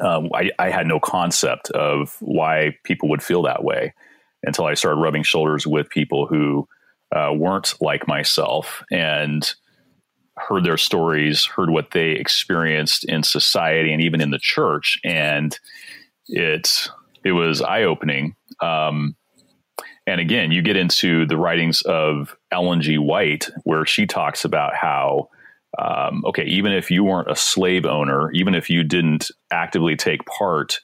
Um, 0.00 0.30
I, 0.32 0.50
I, 0.58 0.70
had 0.70 0.86
no 0.86 1.00
concept 1.00 1.70
of 1.70 2.16
why 2.20 2.76
people 2.84 3.08
would 3.08 3.22
feel 3.22 3.42
that 3.42 3.64
way 3.64 3.94
until 4.44 4.66
I 4.66 4.74
started 4.74 5.00
rubbing 5.00 5.24
shoulders 5.24 5.66
with 5.66 5.88
people 5.88 6.26
who 6.26 6.68
uh, 7.10 7.32
weren't 7.34 7.74
like 7.80 8.06
myself 8.06 8.84
and 8.92 9.50
heard 10.38 10.64
their 10.64 10.76
stories, 10.76 11.44
heard 11.44 11.70
what 11.70 11.90
they 11.92 12.10
experienced 12.12 13.04
in 13.04 13.22
society 13.22 13.92
and 13.92 14.02
even 14.02 14.20
in 14.20 14.30
the 14.30 14.38
church, 14.38 14.98
and 15.04 15.58
it 16.28 16.88
it 17.24 17.32
was 17.32 17.62
eye 17.62 17.82
opening. 17.82 18.36
Um, 18.60 19.16
and 20.06 20.20
again, 20.20 20.52
you 20.52 20.62
get 20.62 20.76
into 20.76 21.26
the 21.26 21.36
writings 21.36 21.82
of 21.82 22.34
Ellen 22.50 22.80
G. 22.80 22.96
White, 22.96 23.50
where 23.64 23.84
she 23.84 24.06
talks 24.06 24.44
about 24.44 24.74
how, 24.74 25.28
um, 25.78 26.24
okay, 26.24 26.44
even 26.44 26.72
if 26.72 26.90
you 26.90 27.04
weren't 27.04 27.30
a 27.30 27.36
slave 27.36 27.84
owner, 27.84 28.30
even 28.32 28.54
if 28.54 28.70
you 28.70 28.82
didn't 28.82 29.30
actively 29.50 29.96
take 29.96 30.24
part 30.24 30.80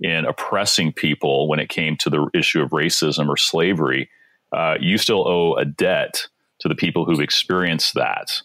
in 0.00 0.24
oppressing 0.24 0.92
people 0.92 1.48
when 1.48 1.58
it 1.58 1.68
came 1.68 1.96
to 1.96 2.08
the 2.08 2.28
issue 2.32 2.62
of 2.62 2.70
racism 2.70 3.28
or 3.28 3.36
slavery, 3.36 4.08
uh, 4.52 4.76
you 4.78 4.96
still 4.96 5.26
owe 5.26 5.56
a 5.56 5.64
debt 5.64 6.28
to 6.60 6.68
the 6.68 6.76
people 6.76 7.04
who've 7.04 7.20
experienced 7.20 7.94
that 7.94 8.40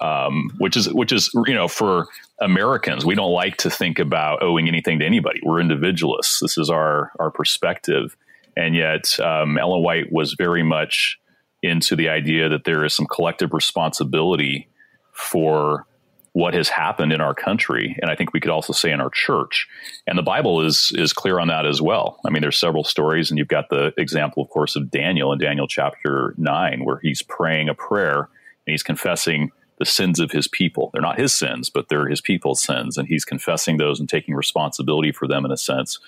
um, 0.00 0.50
which 0.58 0.76
is 0.76 0.92
which 0.92 1.12
is 1.12 1.30
you 1.46 1.54
know 1.54 1.68
for 1.68 2.06
Americans 2.40 3.04
we 3.04 3.14
don't 3.14 3.32
like 3.32 3.56
to 3.58 3.70
think 3.70 3.98
about 3.98 4.42
owing 4.42 4.68
anything 4.68 4.98
to 5.00 5.04
anybody. 5.04 5.40
We're 5.42 5.60
individualists. 5.60 6.40
This 6.40 6.56
is 6.58 6.70
our 6.70 7.12
our 7.18 7.30
perspective, 7.30 8.16
and 8.56 8.74
yet 8.74 9.18
um, 9.20 9.58
Ellen 9.58 9.82
White 9.82 10.12
was 10.12 10.34
very 10.34 10.62
much 10.62 11.18
into 11.62 11.94
the 11.94 12.08
idea 12.08 12.48
that 12.48 12.64
there 12.64 12.84
is 12.84 12.94
some 12.94 13.06
collective 13.06 13.52
responsibility 13.52 14.68
for 15.12 15.86
what 16.32 16.54
has 16.54 16.70
happened 16.70 17.12
in 17.12 17.20
our 17.20 17.34
country, 17.34 17.96
and 18.00 18.10
I 18.10 18.16
think 18.16 18.32
we 18.32 18.40
could 18.40 18.50
also 18.50 18.72
say 18.72 18.90
in 18.90 19.02
our 19.02 19.10
church. 19.10 19.68
And 20.06 20.16
the 20.16 20.22
Bible 20.22 20.64
is 20.64 20.90
is 20.96 21.12
clear 21.12 21.38
on 21.38 21.48
that 21.48 21.66
as 21.66 21.82
well. 21.82 22.18
I 22.24 22.30
mean, 22.30 22.40
there's 22.40 22.58
several 22.58 22.84
stories, 22.84 23.30
and 23.30 23.38
you've 23.38 23.48
got 23.48 23.68
the 23.68 23.92
example, 23.98 24.42
of 24.42 24.48
course, 24.48 24.74
of 24.74 24.90
Daniel 24.90 25.32
in 25.32 25.38
Daniel 25.38 25.68
chapter 25.68 26.34
nine, 26.38 26.84
where 26.84 26.98
he's 27.02 27.20
praying 27.20 27.68
a 27.68 27.74
prayer 27.74 28.30
and 28.66 28.72
he's 28.72 28.82
confessing 28.82 29.50
the 29.78 29.84
sins 29.84 30.20
of 30.20 30.30
his 30.30 30.46
people. 30.48 30.90
They're 30.92 31.02
not 31.02 31.18
his 31.18 31.34
sins, 31.34 31.70
but 31.70 31.88
they're 31.88 32.08
his 32.08 32.20
people's 32.20 32.62
sins, 32.62 32.96
and 32.96 33.08
he's 33.08 33.24
confessing 33.24 33.76
those 33.76 34.00
and 34.00 34.08
taking 34.08 34.34
responsibility 34.34 35.12
for 35.12 35.26
them 35.26 35.44
in 35.44 35.50
a 35.50 35.56
sense. 35.56 35.98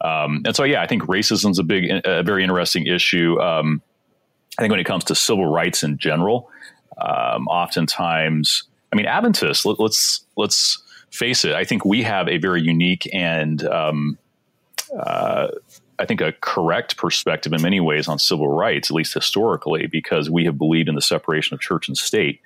Um, 0.00 0.42
and 0.44 0.54
so, 0.54 0.64
yeah, 0.64 0.82
I 0.82 0.86
think 0.86 1.02
racism 1.04 1.50
is 1.50 1.58
a 1.58 1.64
big, 1.64 1.90
a 2.04 2.22
very 2.22 2.42
interesting 2.42 2.86
issue. 2.86 3.40
Um, 3.40 3.82
I 4.58 4.62
think 4.62 4.70
when 4.70 4.80
it 4.80 4.84
comes 4.84 5.04
to 5.04 5.14
civil 5.14 5.46
rights 5.46 5.82
in 5.82 5.98
general, 5.98 6.50
um, 6.98 7.48
oftentimes 7.48 8.64
I 8.94 8.96
mean, 8.96 9.06
Adventists. 9.06 9.66
Let, 9.66 9.80
us 9.80 10.24
let's 10.36 10.80
face 11.10 11.44
it. 11.44 11.52
I 11.52 11.64
think 11.64 11.84
we 11.84 12.04
have 12.04 12.28
a 12.28 12.38
very 12.38 12.62
unique 12.62 13.10
and 13.12 13.64
um, 13.66 14.18
uh, 14.96 15.48
I 15.98 16.06
think 16.06 16.20
a 16.20 16.32
correct 16.40 16.96
perspective 16.96 17.52
in 17.52 17.60
many 17.60 17.80
ways 17.80 18.06
on 18.06 18.20
civil 18.20 18.48
rights, 18.48 18.90
at 18.90 18.94
least 18.94 19.12
historically, 19.12 19.88
because 19.88 20.30
we 20.30 20.44
have 20.44 20.56
believed 20.56 20.88
in 20.88 20.94
the 20.94 21.00
separation 21.00 21.54
of 21.54 21.60
church 21.60 21.88
and 21.88 21.98
state. 21.98 22.40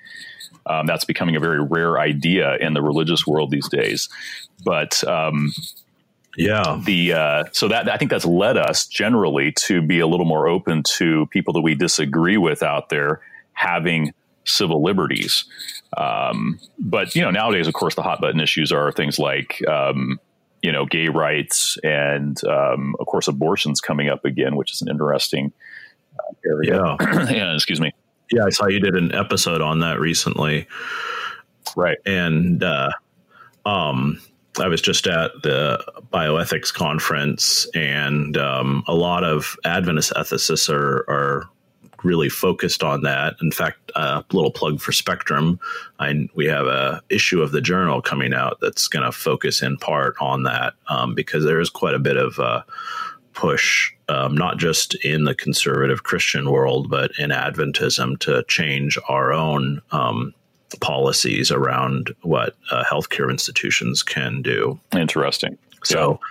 Um, 0.68 0.86
that's 0.86 1.04
becoming 1.04 1.36
a 1.36 1.40
very 1.40 1.62
rare 1.62 1.98
idea 1.98 2.56
in 2.56 2.74
the 2.74 2.82
religious 2.82 3.26
world 3.26 3.50
these 3.50 3.68
days. 3.68 4.08
But 4.64 5.02
um, 5.04 5.52
yeah, 6.36 6.80
the 6.84 7.12
uh, 7.14 7.44
so 7.52 7.68
that 7.68 7.90
I 7.90 7.96
think 7.96 8.10
that's 8.10 8.24
led 8.24 8.56
us 8.56 8.86
generally 8.86 9.52
to 9.66 9.82
be 9.82 9.98
a 10.00 10.06
little 10.06 10.26
more 10.26 10.46
open 10.46 10.82
to 10.96 11.26
people 11.26 11.52
that 11.54 11.62
we 11.62 11.74
disagree 11.74 12.36
with 12.36 12.62
out 12.62 12.90
there 12.90 13.20
having 13.54 14.12
civil 14.44 14.82
liberties. 14.82 15.44
Um, 15.96 16.60
but 16.78 17.14
you 17.14 17.22
know, 17.22 17.30
nowadays, 17.30 17.66
of 17.66 17.74
course, 17.74 17.94
the 17.94 18.02
hot 18.02 18.20
button 18.20 18.40
issues 18.40 18.70
are 18.70 18.92
things 18.92 19.18
like 19.18 19.66
um, 19.68 20.20
you 20.62 20.70
know 20.70 20.86
gay 20.86 21.08
rights 21.08 21.76
and 21.82 22.42
um, 22.44 22.94
of 23.00 23.06
course 23.06 23.26
abortions 23.26 23.80
coming 23.80 24.08
up 24.08 24.24
again, 24.24 24.56
which 24.56 24.72
is 24.72 24.82
an 24.82 24.88
interesting 24.88 25.52
uh, 26.18 26.34
area. 26.46 26.96
Yeah. 27.00 27.30
yeah, 27.30 27.54
excuse 27.54 27.80
me. 27.80 27.92
Yeah, 28.30 28.44
I 28.44 28.50
saw 28.50 28.66
you 28.66 28.80
did 28.80 28.94
an 28.94 29.14
episode 29.14 29.60
on 29.60 29.80
that 29.80 30.00
recently. 30.00 30.66
Right, 31.76 31.98
and 32.06 32.62
uh, 32.62 32.90
um, 33.64 34.20
I 34.58 34.68
was 34.68 34.80
just 34.80 35.06
at 35.06 35.30
the 35.42 35.84
bioethics 36.12 36.72
conference, 36.72 37.66
and 37.74 38.36
um, 38.36 38.84
a 38.86 38.94
lot 38.94 39.24
of 39.24 39.56
Adventist 39.64 40.12
ethicists 40.16 40.72
are, 40.72 41.04
are 41.08 41.48
really 42.04 42.28
focused 42.28 42.82
on 42.82 43.02
that. 43.02 43.36
In 43.42 43.50
fact, 43.50 43.90
a 43.94 44.00
uh, 44.00 44.22
little 44.32 44.50
plug 44.50 44.80
for 44.80 44.92
Spectrum. 44.92 45.58
I, 45.98 46.28
we 46.34 46.46
have 46.46 46.66
a 46.66 47.02
issue 47.08 47.42
of 47.42 47.52
the 47.52 47.60
journal 47.60 48.00
coming 48.00 48.32
out 48.32 48.58
that's 48.60 48.88
going 48.88 49.04
to 49.04 49.12
focus 49.12 49.62
in 49.62 49.76
part 49.76 50.16
on 50.20 50.44
that 50.44 50.74
um, 50.88 51.14
because 51.14 51.44
there 51.44 51.60
is 51.60 51.70
quite 51.70 51.94
a 51.94 51.98
bit 51.98 52.16
of 52.16 52.38
uh, 52.38 52.62
push, 53.32 53.92
um, 54.08 54.36
not 54.36 54.58
just 54.58 54.94
in 55.04 55.24
the 55.24 55.34
conservative 55.34 56.02
Christian 56.02 56.50
world, 56.50 56.90
but 56.90 57.10
in 57.18 57.30
Adventism 57.30 58.18
to 58.20 58.44
change 58.48 58.98
our 59.08 59.32
own 59.32 59.82
um, 59.92 60.34
policies 60.80 61.50
around 61.50 62.14
what 62.22 62.56
uh, 62.70 62.84
healthcare 62.84 63.30
institutions 63.30 64.02
can 64.02 64.42
do. 64.42 64.78
Interesting. 64.92 65.58
So. 65.84 66.20
Yeah 66.20 66.28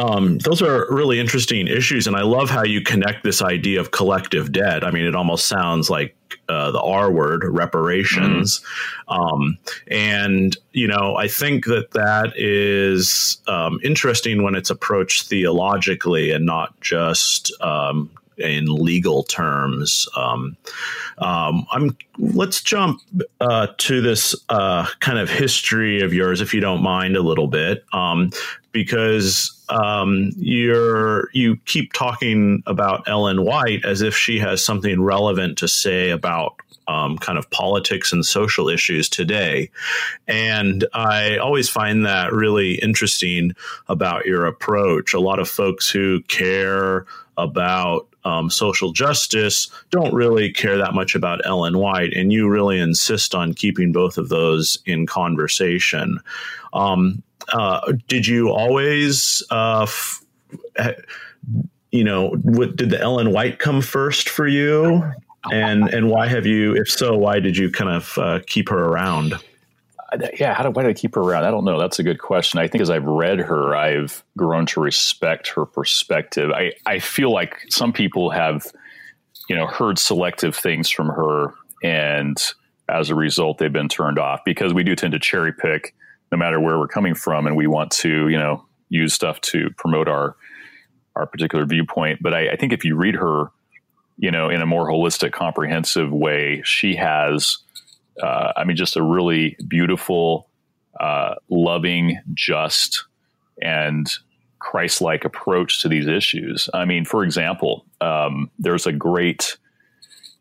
um, 0.00 0.38
those 0.38 0.62
are 0.62 0.86
really 0.88 1.20
interesting 1.20 1.66
issues, 1.66 2.06
and 2.06 2.16
I 2.16 2.22
love 2.22 2.48
how 2.48 2.64
you 2.64 2.80
connect 2.80 3.22
this 3.22 3.42
idea 3.42 3.80
of 3.80 3.90
collective 3.90 4.50
debt. 4.50 4.82
I 4.82 4.90
mean, 4.90 5.04
it 5.04 5.14
almost 5.14 5.46
sounds 5.46 5.90
like 5.90 6.16
uh, 6.48 6.70
the 6.70 6.80
R 6.80 7.12
word, 7.12 7.44
reparations. 7.44 8.60
Mm-hmm. 9.10 9.20
Um, 9.20 9.58
and 9.88 10.56
you 10.72 10.88
know, 10.88 11.16
I 11.16 11.28
think 11.28 11.66
that 11.66 11.90
that 11.90 12.32
is 12.34 13.38
um, 13.46 13.78
interesting 13.84 14.42
when 14.42 14.54
it's 14.54 14.70
approached 14.70 15.28
theologically 15.28 16.30
and 16.30 16.46
not 16.46 16.80
just 16.80 17.52
um, 17.60 18.10
in 18.38 18.64
legal 18.64 19.22
terms. 19.24 20.08
Um, 20.16 20.56
um, 21.18 21.66
I'm 21.72 21.94
let's 22.18 22.62
jump 22.62 23.02
uh, 23.42 23.66
to 23.76 24.00
this 24.00 24.34
uh, 24.48 24.86
kind 25.00 25.18
of 25.18 25.28
history 25.28 26.00
of 26.00 26.14
yours, 26.14 26.40
if 26.40 26.54
you 26.54 26.60
don't 26.60 26.82
mind, 26.82 27.16
a 27.16 27.22
little 27.22 27.48
bit, 27.48 27.84
um, 27.92 28.30
because 28.72 29.59
um, 29.70 30.32
you're 30.36 31.30
you 31.32 31.56
keep 31.64 31.92
talking 31.92 32.62
about 32.66 33.08
Ellen 33.08 33.44
White 33.44 33.84
as 33.84 34.02
if 34.02 34.16
she 34.16 34.38
has 34.38 34.64
something 34.64 35.00
relevant 35.00 35.58
to 35.58 35.68
say 35.68 36.10
about 36.10 36.56
um, 36.88 37.16
kind 37.18 37.38
of 37.38 37.48
politics 37.50 38.12
and 38.12 38.26
social 38.26 38.68
issues 38.68 39.08
today. 39.08 39.70
And 40.26 40.84
I 40.92 41.36
always 41.36 41.68
find 41.68 42.04
that 42.04 42.32
really 42.32 42.74
interesting 42.74 43.54
about 43.88 44.26
your 44.26 44.46
approach. 44.46 45.14
A 45.14 45.20
lot 45.20 45.38
of 45.38 45.48
folks 45.48 45.88
who 45.88 46.20
care 46.22 47.06
about 47.36 48.08
um, 48.24 48.50
social 48.50 48.92
justice 48.92 49.70
don't 49.90 50.12
really 50.12 50.52
care 50.52 50.76
that 50.78 50.94
much 50.94 51.14
about 51.14 51.46
Ellen 51.46 51.78
White, 51.78 52.12
and 52.12 52.32
you 52.32 52.48
really 52.48 52.78
insist 52.78 53.34
on 53.34 53.54
keeping 53.54 53.92
both 53.92 54.18
of 54.18 54.28
those 54.28 54.78
in 54.84 55.06
conversation. 55.06 56.20
Um, 56.72 57.22
uh, 57.52 57.92
did 58.08 58.26
you 58.26 58.50
always, 58.50 59.42
uh, 59.50 59.82
f- 59.82 60.24
you 61.90 62.04
know, 62.04 62.30
what, 62.42 62.76
did 62.76 62.90
the 62.90 63.00
Ellen 63.00 63.32
White 63.32 63.58
come 63.58 63.80
first 63.82 64.28
for 64.28 64.46
you? 64.46 65.02
And 65.50 65.88
and 65.88 66.10
why 66.10 66.28
have 66.28 66.44
you? 66.44 66.76
If 66.76 66.90
so, 66.90 67.16
why 67.16 67.40
did 67.40 67.56
you 67.56 67.70
kind 67.70 67.90
of 67.90 68.18
uh, 68.18 68.40
keep 68.46 68.68
her 68.68 68.84
around? 68.84 69.34
yeah, 70.38 70.54
how 70.54 70.64
do, 70.64 70.70
why 70.70 70.82
did 70.82 70.90
I 70.90 70.94
keep 70.94 71.14
her 71.14 71.20
around? 71.20 71.44
I 71.44 71.50
don't 71.50 71.64
know. 71.64 71.78
That's 71.78 71.98
a 71.98 72.02
good 72.02 72.18
question. 72.18 72.58
I 72.58 72.66
think 72.66 72.82
as 72.82 72.90
I've 72.90 73.04
read 73.04 73.38
her, 73.38 73.74
I've 73.76 74.22
grown 74.36 74.66
to 74.66 74.80
respect 74.80 75.48
her 75.48 75.64
perspective. 75.64 76.50
I, 76.50 76.72
I 76.84 76.98
feel 76.98 77.32
like 77.32 77.56
some 77.68 77.92
people 77.92 78.30
have, 78.30 78.66
you 79.48 79.56
know, 79.56 79.66
heard 79.66 79.98
selective 79.98 80.56
things 80.56 80.90
from 80.90 81.08
her, 81.08 81.54
and 81.82 82.36
as 82.88 83.10
a 83.10 83.14
result, 83.14 83.58
they've 83.58 83.72
been 83.72 83.88
turned 83.88 84.18
off 84.18 84.40
because 84.44 84.74
we 84.74 84.82
do 84.82 84.96
tend 84.96 85.12
to 85.12 85.18
cherry 85.18 85.52
pick 85.52 85.94
no 86.32 86.38
matter 86.38 86.60
where 86.60 86.78
we're 86.78 86.88
coming 86.88 87.14
from, 87.14 87.46
and 87.46 87.56
we 87.56 87.66
want 87.66 87.90
to, 87.90 88.28
you 88.28 88.38
know, 88.38 88.64
use 88.88 89.14
stuff 89.14 89.40
to 89.40 89.70
promote 89.76 90.08
our 90.08 90.36
our 91.16 91.26
particular 91.26 91.66
viewpoint. 91.66 92.20
But 92.22 92.34
I, 92.34 92.50
I 92.50 92.56
think 92.56 92.72
if 92.72 92.84
you 92.84 92.94
read 92.96 93.16
her, 93.16 93.50
you 94.16 94.30
know, 94.30 94.48
in 94.48 94.62
a 94.62 94.66
more 94.66 94.88
holistic, 94.88 95.32
comprehensive 95.32 96.12
way, 96.12 96.62
she 96.64 96.94
has 96.96 97.58
uh, 98.22 98.52
I 98.56 98.64
mean, 98.64 98.76
just 98.76 98.96
a 98.96 99.02
really 99.02 99.56
beautiful, 99.66 100.48
uh, 100.98 101.36
loving, 101.48 102.18
just, 102.34 103.04
and 103.62 104.10
Christ 104.58 105.00
like 105.00 105.24
approach 105.24 105.82
to 105.82 105.88
these 105.88 106.06
issues. 106.06 106.68
I 106.74 106.84
mean, 106.84 107.04
for 107.04 107.24
example, 107.24 107.86
um, 108.00 108.50
there's 108.58 108.86
a 108.86 108.92
great 108.92 109.56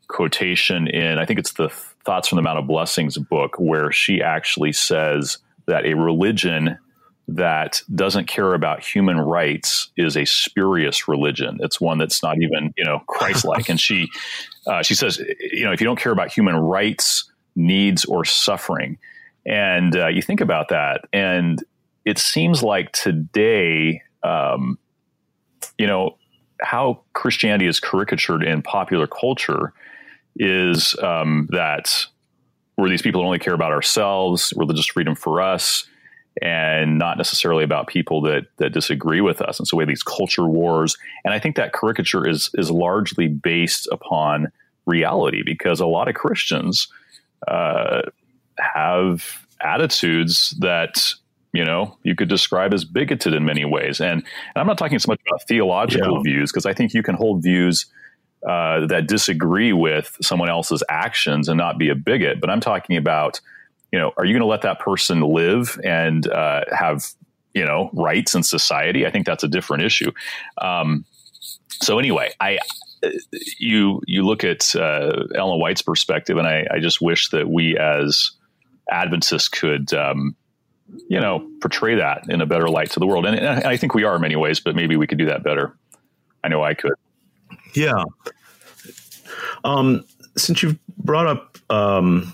quotation 0.07 0.87
in, 0.87 1.17
I 1.17 1.25
think 1.25 1.39
it's 1.39 1.53
the 1.53 1.69
Thoughts 2.05 2.29
from 2.29 2.37
the 2.37 2.41
Mount 2.41 2.59
of 2.59 2.67
Blessings 2.67 3.17
book, 3.17 3.55
where 3.59 3.91
she 3.91 4.21
actually 4.21 4.71
says 4.71 5.37
that 5.69 5.85
a 5.85 5.93
religion 5.93 6.77
that 7.27 7.81
doesn't 7.93 8.27
care 8.27 8.53
about 8.53 8.83
human 8.83 9.19
rights 9.19 9.91
is 9.95 10.17
a 10.17 10.25
spurious 10.25 11.07
religion. 11.07 11.59
It's 11.61 11.79
one 11.79 11.99
that's 11.99 12.23
not 12.23 12.37
even, 12.41 12.73
you 12.75 12.83
know, 12.83 13.01
Christ-like. 13.07 13.69
and 13.69 13.79
she, 13.79 14.09
uh, 14.65 14.81
she 14.81 14.95
says, 14.95 15.21
you 15.51 15.63
know, 15.63 15.71
if 15.71 15.79
you 15.79 15.85
don't 15.85 15.99
care 15.99 16.11
about 16.11 16.31
human 16.31 16.55
rights, 16.55 17.29
needs 17.55 18.05
or 18.05 18.25
suffering. 18.25 18.97
And 19.45 19.95
uh, 19.95 20.07
you 20.07 20.21
think 20.21 20.41
about 20.41 20.69
that, 20.69 21.05
and 21.13 21.63
it 22.05 22.17
seems 22.17 22.63
like 22.63 22.91
today, 22.91 24.01
um, 24.23 24.77
you 25.77 25.87
know, 25.87 26.17
how 26.61 27.01
Christianity 27.13 27.67
is 27.67 27.79
caricatured 27.79 28.43
in 28.43 28.61
popular 28.61 29.07
culture 29.07 29.73
is 30.35 30.95
um, 31.01 31.47
that 31.51 32.05
we're 32.79 32.89
these 32.89 33.01
people 33.01 33.21
that 33.21 33.25
only 33.25 33.39
care 33.39 33.53
about 33.53 33.71
ourselves, 33.71 34.53
religious 34.55 34.87
freedom 34.87 35.15
for 35.15 35.41
us, 35.41 35.87
and 36.41 36.97
not 36.97 37.17
necessarily 37.17 37.63
about 37.63 37.87
people 37.87 38.21
that 38.21 38.47
that 38.57 38.71
disagree 38.71 39.21
with 39.21 39.41
us. 39.41 39.59
And 39.59 39.67
so 39.67 39.77
we 39.77 39.83
have 39.83 39.89
these 39.89 40.03
culture 40.03 40.45
wars, 40.45 40.97
and 41.23 41.33
I 41.33 41.39
think 41.39 41.55
that 41.57 41.73
caricature 41.73 42.27
is 42.27 42.49
is 42.55 42.71
largely 42.71 43.27
based 43.27 43.87
upon 43.91 44.51
reality 44.85 45.43
because 45.45 45.79
a 45.79 45.85
lot 45.85 46.07
of 46.07 46.15
Christians 46.15 46.87
uh, 47.47 48.01
have 48.59 49.45
attitudes 49.61 50.55
that 50.59 51.13
you 51.53 51.65
know 51.65 51.97
you 52.03 52.15
could 52.15 52.29
describe 52.29 52.73
as 52.73 52.85
bigoted 52.85 53.33
in 53.33 53.43
many 53.43 53.65
ways 53.65 53.99
and, 53.99 54.21
and 54.21 54.25
i'm 54.55 54.67
not 54.67 54.77
talking 54.77 54.99
so 54.99 55.11
much 55.11 55.19
about 55.27 55.41
theological 55.47 56.17
yeah. 56.17 56.21
views 56.23 56.51
because 56.51 56.65
i 56.65 56.73
think 56.73 56.93
you 56.93 57.03
can 57.03 57.15
hold 57.15 57.43
views 57.43 57.87
uh, 58.47 58.85
that 58.87 59.07
disagree 59.07 59.73
with 59.73 60.15
someone 60.21 60.49
else's 60.49 60.83
actions 60.89 61.49
and 61.49 61.57
not 61.57 61.77
be 61.77 61.89
a 61.89 61.95
bigot 61.95 62.39
but 62.39 62.49
i'm 62.49 62.61
talking 62.61 62.95
about 62.95 63.41
you 63.91 63.99
know 63.99 64.11
are 64.17 64.25
you 64.25 64.33
going 64.33 64.41
to 64.41 64.47
let 64.47 64.61
that 64.61 64.79
person 64.79 65.21
live 65.21 65.79
and 65.83 66.27
uh, 66.29 66.63
have 66.71 67.05
you 67.53 67.65
know 67.65 67.89
rights 67.93 68.35
in 68.35 68.43
society 68.43 69.05
i 69.05 69.11
think 69.11 69.25
that's 69.25 69.43
a 69.43 69.47
different 69.47 69.83
issue 69.83 70.11
um, 70.61 71.05
so 71.81 71.99
anyway 71.99 72.31
i 72.39 72.59
you 73.57 74.01
you 74.05 74.25
look 74.25 74.43
at 74.43 74.75
uh, 74.75 75.25
Ellen 75.35 75.59
White's 75.59 75.81
perspective, 75.81 76.37
and 76.37 76.47
I, 76.47 76.65
I, 76.71 76.79
just 76.79 77.01
wish 77.01 77.29
that 77.29 77.49
we 77.49 77.77
as 77.77 78.31
Adventists 78.91 79.47
could, 79.47 79.93
um, 79.93 80.35
you 81.07 81.19
know, 81.19 81.47
portray 81.61 81.95
that 81.95 82.25
in 82.29 82.41
a 82.41 82.45
better 82.45 82.67
light 82.67 82.91
to 82.91 82.99
the 82.99 83.07
world. 83.07 83.25
And, 83.25 83.39
and 83.39 83.65
I 83.65 83.77
think 83.77 83.93
we 83.93 84.03
are 84.03 84.15
in 84.15 84.21
many 84.21 84.35
ways, 84.35 84.59
but 84.59 84.75
maybe 84.75 84.95
we 84.95 85.07
could 85.07 85.17
do 85.17 85.25
that 85.25 85.43
better. 85.43 85.75
I 86.43 86.47
know 86.47 86.63
I 86.63 86.73
could. 86.73 86.93
Yeah. 87.73 88.03
Um, 89.63 90.03
since 90.37 90.63
you've 90.63 90.79
brought 90.97 91.27
up 91.27 91.57
um, 91.69 92.33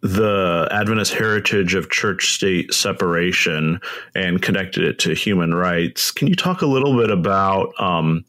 the 0.00 0.68
Adventist 0.70 1.14
heritage 1.14 1.74
of 1.74 1.90
church 1.90 2.32
state 2.32 2.72
separation 2.72 3.80
and 4.14 4.40
connected 4.40 4.84
it 4.84 4.98
to 5.00 5.14
human 5.14 5.54
rights, 5.54 6.10
can 6.10 6.28
you 6.28 6.34
talk 6.34 6.62
a 6.62 6.66
little 6.66 6.96
bit 6.96 7.10
about, 7.10 7.72
um, 7.80 8.24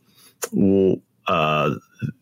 uh, 1.28 1.76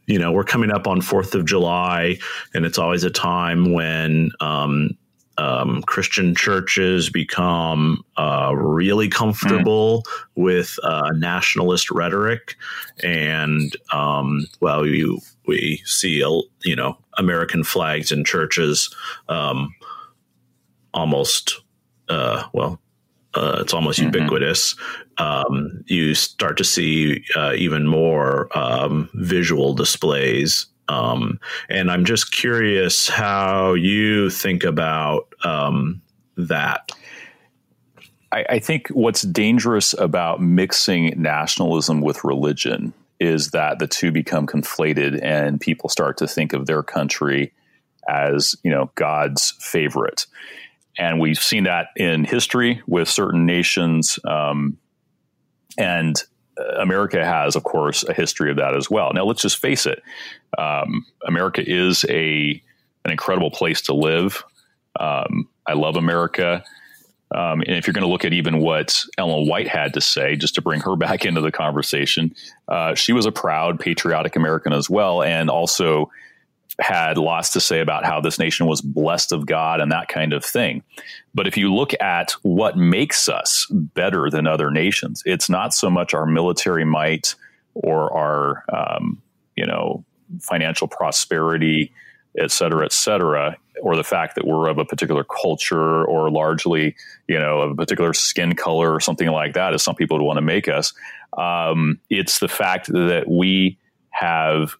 you 0.06 0.20
know, 0.20 0.32
we're 0.32 0.44
coming 0.44 0.72
up 0.72 0.88
on 0.88 1.02
4th 1.02 1.34
of 1.34 1.46
July, 1.46 2.18
and 2.54 2.66
it's 2.66 2.78
always 2.78 3.04
a 3.04 3.10
time 3.10 3.72
when 3.72 4.32
um, 4.42 4.98
um, 5.38 5.84
Christian 5.84 6.34
churches 6.36 7.10
become 7.10 8.04
uh, 8.18 8.52
really 8.56 9.08
comfortable 9.08 10.04
mm. 10.04 10.26
with 10.36 10.78
uh, 10.84 11.12
nationalist 11.16 11.92
rhetoric, 11.92 12.56
and 13.04 13.76
um, 13.92 14.48
well, 14.60 14.86
you, 14.86 15.20
we 15.46 15.82
see 15.86 16.24
you 16.64 16.76
know 16.76 16.98
American 17.18 17.64
flags 17.64 18.12
in 18.12 18.24
churches 18.24 18.94
um, 19.30 19.74
almost 20.94 21.62
uh, 22.10 22.44
well. 22.54 22.80
Uh, 23.34 23.60
it's 23.62 23.74
almost 23.74 24.00
mm-hmm. 24.00 24.16
ubiquitous. 24.16 24.76
Um, 25.20 25.84
you 25.86 26.16
start 26.16 26.58
to 26.58 26.64
see 26.64 27.24
uh, 27.36 27.54
even 27.56 27.86
more 27.86 28.50
um, 28.58 29.10
visual 29.14 29.76
displays 29.76 30.66
um, 30.90 31.40
and 31.70 31.92
I'm 31.92 32.06
just 32.06 32.32
curious 32.32 33.08
how 33.08 33.74
you 33.74 34.30
think 34.30 34.64
about 34.64 35.34
um, 35.44 36.02
that. 36.38 36.92
I, 38.32 38.46
I 38.50 38.60
think 38.60 38.90
what's 38.90 39.22
dangerous 39.22 39.94
about 39.98 40.42
mixing 40.42 41.22
nationalism 41.22 42.02
with 42.02 42.24
religion 42.24 42.94
is 43.20 43.52
that 43.52 43.80
the 43.80 43.88
two 43.88 44.12
become 44.12 44.46
conflated 44.46 45.20
and 45.24 45.60
people 45.60 45.90
start 45.90 46.18
to 46.18 46.28
think 46.28 46.54
of 46.54 46.66
their 46.66 46.84
country 46.84 47.52
as 48.08 48.56
you 48.64 48.72
know 48.72 48.90
God's 48.96 49.52
favorite, 49.60 50.28
and 50.98 51.20
we've 51.20 51.40
seen 51.40 51.66
that 51.66 51.88
in 51.98 52.24
history 52.24 52.82
with 52.88 53.10
certain 53.10 53.46
nations, 53.46 54.18
um, 54.26 54.78
and 55.78 56.24
America 56.78 57.24
has, 57.24 57.56
of 57.56 57.64
course, 57.64 58.04
a 58.04 58.14
history 58.14 58.52
of 58.52 58.58
that 58.58 58.76
as 58.76 58.90
well. 58.90 59.12
Now, 59.14 59.26
let's 59.26 59.42
just 59.42 59.58
face 59.58 59.86
it: 59.86 60.02
um, 60.58 61.06
America 61.26 61.64
is 61.66 62.06
a 62.10 62.62
an 63.06 63.12
incredible 63.12 63.52
place 63.52 63.82
to 63.84 63.94
live. 63.94 64.44
Um, 65.00 65.48
I 65.66 65.74
love 65.74 65.96
America. 65.96 66.64
Um, 67.36 67.62
and 67.62 67.72
if 67.72 67.86
you're 67.86 67.94
going 67.94 68.06
to 68.06 68.10
look 68.10 68.24
at 68.24 68.34
even 68.34 68.60
what 68.60 69.04
Ellen 69.18 69.48
White 69.48 69.68
had 69.68 69.94
to 69.96 70.02
say, 70.02 70.36
just 70.38 70.56
to 70.56 70.62
bring 70.62 70.82
her 70.82 70.96
back 70.98 71.26
into 71.26 71.42
the 71.42 71.52
conversation, 71.52 72.36
uh, 72.68 72.96
she 72.96 73.14
was 73.14 73.26
a 73.26 73.32
proud, 73.32 73.80
patriotic 73.80 74.36
American 74.36 74.74
as 74.74 74.90
well, 74.90 75.22
and 75.22 75.50
also 75.50 76.10
had 76.80 77.18
lots 77.18 77.50
to 77.52 77.60
say 77.60 77.80
about 77.80 78.06
how 78.06 78.22
this 78.22 78.38
nation 78.38 78.68
was 78.68 78.82
blessed 78.82 79.32
of 79.32 79.46
God 79.46 79.82
and 79.82 79.92
that 79.92 80.08
kind 80.08 80.32
of 80.32 80.46
thing. 80.46 80.84
But 81.34 81.48
if 81.48 81.58
you 81.58 81.74
look 81.74 81.94
at 82.00 82.32
what 82.44 82.78
makes 82.78 83.28
us 83.28 83.66
better 83.72 84.30
than 84.30 84.46
other 84.46 84.70
nations, 84.70 85.24
it's 85.26 85.50
not 85.50 85.74
so 85.74 85.90
much 85.90 86.14
our 86.14 86.26
military 86.26 86.86
might 86.86 87.36
or 87.74 88.16
our, 88.16 88.64
um, 88.72 89.22
you 89.56 89.66
know, 89.66 90.06
financial 90.40 90.88
prosperity, 90.88 91.92
et 92.38 92.52
cetera, 92.52 92.86
et 92.86 92.94
cetera, 92.94 93.58
or 93.82 93.96
the 93.96 94.04
fact 94.04 94.36
that 94.36 94.46
we're 94.46 94.68
of 94.68 94.78
a 94.78 94.86
particular 94.86 95.24
culture 95.24 96.06
or 96.06 96.30
largely, 96.30 96.96
you 97.28 97.40
know, 97.40 97.62
of 97.62 97.72
a 97.72 97.76
particular 97.76 98.14
skin 98.14 98.54
color 98.54 98.94
or 98.94 99.00
something 99.00 99.30
like 99.30 99.54
that, 99.54 99.74
as 99.74 99.82
some 99.82 99.96
people 99.96 100.18
would 100.18 100.26
want 100.26 100.38
to 100.38 100.42
make 100.42 100.68
us. 100.68 100.94
Um, 101.38 102.00
it's 102.10 102.40
the 102.40 102.48
fact 102.48 102.88
that 102.88 103.26
we 103.28 103.78
have 104.10 104.76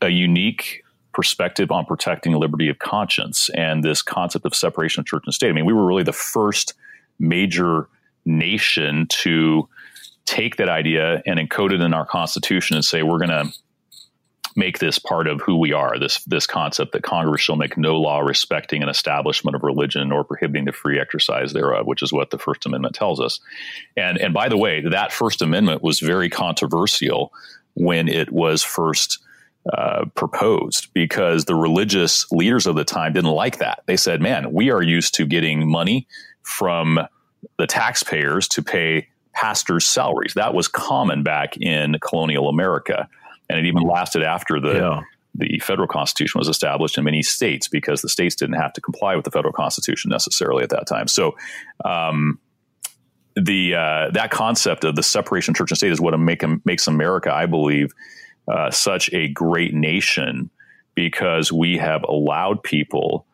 a 0.00 0.08
unique 0.08 0.84
perspective 1.18 1.72
on 1.72 1.84
protecting 1.84 2.32
liberty 2.34 2.68
of 2.68 2.78
conscience 2.78 3.50
and 3.56 3.82
this 3.82 4.02
concept 4.02 4.46
of 4.46 4.54
separation 4.54 5.00
of 5.00 5.06
church 5.06 5.24
and 5.26 5.34
state. 5.34 5.48
I 5.48 5.52
mean, 5.52 5.66
we 5.66 5.72
were 5.72 5.84
really 5.84 6.04
the 6.04 6.12
first 6.12 6.74
major 7.18 7.88
nation 8.24 9.04
to 9.08 9.68
take 10.26 10.58
that 10.58 10.68
idea 10.68 11.20
and 11.26 11.40
encode 11.40 11.72
it 11.72 11.80
in 11.80 11.92
our 11.92 12.06
constitution 12.06 12.76
and 12.76 12.84
say 12.84 13.02
we're 13.02 13.18
going 13.18 13.30
to 13.30 13.52
make 14.54 14.78
this 14.78 15.00
part 15.00 15.26
of 15.26 15.40
who 15.40 15.58
we 15.58 15.72
are 15.72 15.98
this 15.98 16.22
this 16.24 16.46
concept 16.46 16.92
that 16.92 17.02
congress 17.04 17.40
shall 17.40 17.54
make 17.54 17.78
no 17.78 17.96
law 17.96 18.18
respecting 18.18 18.82
an 18.82 18.88
establishment 18.88 19.54
of 19.54 19.62
religion 19.62 20.10
or 20.10 20.24
prohibiting 20.24 20.64
the 20.64 20.72
free 20.72 20.98
exercise 20.98 21.52
thereof 21.52 21.86
which 21.86 22.02
is 22.02 22.12
what 22.12 22.30
the 22.30 22.38
first 22.38 22.66
amendment 22.66 22.92
tells 22.92 23.20
us 23.20 23.38
and 23.96 24.18
and 24.18 24.34
by 24.34 24.48
the 24.48 24.56
way 24.56 24.82
that 24.82 25.12
first 25.12 25.42
amendment 25.42 25.80
was 25.80 26.00
very 26.00 26.28
controversial 26.28 27.32
when 27.74 28.08
it 28.08 28.32
was 28.32 28.64
first 28.64 29.20
uh, 29.72 30.06
proposed 30.14 30.88
because 30.94 31.44
the 31.44 31.54
religious 31.54 32.30
leaders 32.30 32.66
of 32.66 32.74
the 32.74 32.84
time 32.84 33.12
didn't 33.12 33.30
like 33.30 33.58
that. 33.58 33.82
They 33.86 33.96
said, 33.96 34.20
man, 34.20 34.52
we 34.52 34.70
are 34.70 34.82
used 34.82 35.14
to 35.14 35.26
getting 35.26 35.68
money 35.68 36.06
from 36.42 37.00
the 37.58 37.66
taxpayers 37.66 38.48
to 38.48 38.62
pay 38.62 39.08
pastors' 39.34 39.86
salaries. 39.86 40.34
That 40.34 40.54
was 40.54 40.68
common 40.68 41.22
back 41.22 41.56
in 41.58 41.96
colonial 42.00 42.48
America. 42.48 43.08
And 43.48 43.58
it 43.58 43.66
even 43.66 43.82
lasted 43.82 44.22
after 44.22 44.60
the, 44.60 44.74
yeah. 44.74 45.00
the 45.34 45.58
federal 45.58 45.88
constitution 45.88 46.38
was 46.38 46.48
established 46.48 46.98
in 46.98 47.04
many 47.04 47.22
states 47.22 47.68
because 47.68 48.02
the 48.02 48.08
states 48.08 48.34
didn't 48.34 48.56
have 48.56 48.72
to 48.72 48.80
comply 48.80 49.16
with 49.16 49.24
the 49.24 49.30
federal 49.30 49.52
constitution 49.52 50.10
necessarily 50.10 50.62
at 50.62 50.70
that 50.70 50.86
time. 50.86 51.08
So, 51.08 51.36
um, 51.84 52.38
the 53.36 53.74
uh, 53.74 54.10
that 54.10 54.30
concept 54.30 54.82
of 54.82 54.96
the 54.96 55.02
separation 55.02 55.52
of 55.52 55.56
church 55.56 55.70
and 55.70 55.78
state 55.78 55.92
is 55.92 56.00
what 56.00 56.18
make, 56.18 56.42
makes 56.64 56.88
America, 56.88 57.32
I 57.32 57.46
believe, 57.46 57.92
uh, 58.50 58.70
such 58.70 59.12
a 59.12 59.28
great 59.28 59.74
nation 59.74 60.50
because 60.94 61.52
we 61.52 61.76
have 61.76 62.02
allowed 62.04 62.62
people 62.62 63.26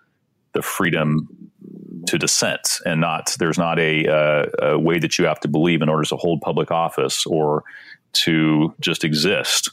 the 0.52 0.62
freedom 0.62 1.28
to 2.06 2.18
dissent 2.18 2.80
and 2.84 3.00
not 3.00 3.34
there's 3.38 3.58
not 3.58 3.78
a, 3.78 4.06
uh, 4.06 4.46
a, 4.62 4.78
way 4.78 4.98
that 4.98 5.18
you 5.18 5.24
have 5.24 5.40
to 5.40 5.48
believe 5.48 5.80
in 5.80 5.88
order 5.88 6.04
to 6.04 6.16
hold 6.16 6.40
public 6.40 6.70
office 6.70 7.24
or 7.26 7.64
to 8.12 8.74
just 8.80 9.04
exist 9.04 9.70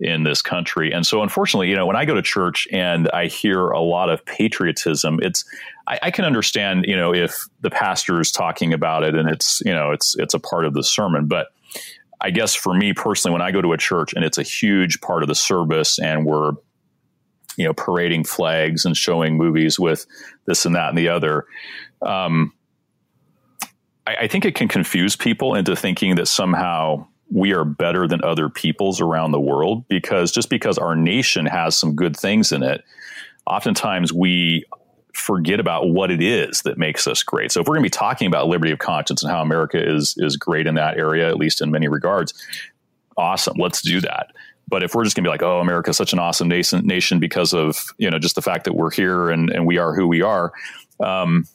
in 0.00 0.24
this 0.24 0.42
country. 0.42 0.92
And 0.92 1.06
so 1.06 1.22
unfortunately 1.22 1.68
you 1.68 1.76
know 1.76 1.86
when 1.86 1.96
i 1.96 2.04
go 2.04 2.14
to 2.14 2.22
church 2.22 2.66
and 2.72 3.08
i 3.10 3.26
hear 3.26 3.68
a 3.68 3.80
lot 3.80 4.10
of 4.10 4.24
patriotism 4.24 5.18
it's 5.22 5.44
I, 5.86 5.98
I 6.04 6.10
can 6.10 6.24
understand 6.24 6.86
you 6.86 6.96
know 6.96 7.14
if 7.14 7.46
the 7.60 7.70
pastor 7.70 8.20
is 8.20 8.30
talking 8.30 8.72
about 8.72 9.04
it 9.04 9.14
and 9.14 9.28
it's 9.28 9.62
you 9.64 9.72
know 9.72 9.90
it's 9.92 10.16
it's 10.18 10.34
a 10.34 10.38
part 10.38 10.64
of 10.64 10.74
the 10.74 10.82
sermon 10.82 11.26
but 11.26 11.48
I 12.20 12.30
guess 12.30 12.54
for 12.54 12.74
me 12.74 12.92
personally, 12.92 13.32
when 13.32 13.42
I 13.42 13.50
go 13.50 13.60
to 13.60 13.72
a 13.72 13.78
church 13.78 14.12
and 14.14 14.24
it's 14.24 14.38
a 14.38 14.42
huge 14.42 15.00
part 15.00 15.22
of 15.22 15.28
the 15.28 15.34
service 15.34 15.98
and 15.98 16.24
we're, 16.24 16.52
you 17.56 17.64
know, 17.64 17.74
parading 17.74 18.24
flags 18.24 18.84
and 18.84 18.96
showing 18.96 19.36
movies 19.36 19.78
with 19.78 20.06
this 20.46 20.64
and 20.66 20.74
that 20.74 20.88
and 20.90 20.98
the 20.98 21.08
other, 21.08 21.46
um, 22.02 22.52
I, 24.06 24.16
I 24.22 24.26
think 24.28 24.44
it 24.44 24.54
can 24.54 24.68
confuse 24.68 25.16
people 25.16 25.54
into 25.54 25.76
thinking 25.76 26.16
that 26.16 26.26
somehow 26.26 27.06
we 27.30 27.52
are 27.52 27.64
better 27.64 28.06
than 28.06 28.22
other 28.22 28.48
peoples 28.48 29.00
around 29.00 29.32
the 29.32 29.40
world 29.40 29.86
because 29.88 30.30
just 30.30 30.48
because 30.48 30.78
our 30.78 30.94
nation 30.94 31.44
has 31.44 31.76
some 31.76 31.96
good 31.96 32.16
things 32.16 32.52
in 32.52 32.62
it, 32.62 32.84
oftentimes 33.46 34.12
we 34.12 34.64
forget 35.16 35.60
about 35.60 35.90
what 35.90 36.10
it 36.10 36.22
is 36.22 36.62
that 36.62 36.78
makes 36.78 37.06
us 37.06 37.22
great. 37.22 37.50
So 37.50 37.60
if 37.60 37.66
we're 37.66 37.74
going 37.74 37.84
to 37.84 37.86
be 37.86 37.98
talking 37.98 38.26
about 38.26 38.48
liberty 38.48 38.72
of 38.72 38.78
conscience 38.78 39.22
and 39.22 39.32
how 39.32 39.42
America 39.42 39.82
is 39.82 40.14
is 40.18 40.36
great 40.36 40.66
in 40.66 40.74
that 40.74 40.98
area, 40.98 41.28
at 41.28 41.36
least 41.36 41.62
in 41.62 41.70
many 41.70 41.88
regards, 41.88 42.34
awesome. 43.16 43.56
Let's 43.58 43.82
do 43.82 44.00
that. 44.02 44.32
But 44.68 44.82
if 44.82 44.94
we're 44.94 45.04
just 45.04 45.14
going 45.14 45.24
to 45.24 45.28
be 45.28 45.32
like, 45.32 45.42
oh, 45.42 45.60
America 45.60 45.90
is 45.90 45.96
such 45.96 46.12
an 46.12 46.18
awesome 46.18 46.48
nation, 46.48 46.86
nation 46.86 47.20
because 47.20 47.54
of 47.54 47.76
you 47.98 48.10
know 48.10 48.18
just 48.18 48.34
the 48.34 48.42
fact 48.42 48.64
that 48.64 48.74
we're 48.74 48.90
here 48.90 49.30
and, 49.30 49.50
and 49.50 49.66
we 49.66 49.78
are 49.78 49.94
who 49.94 50.06
we 50.06 50.22
are, 50.22 50.52
um, 51.00 51.46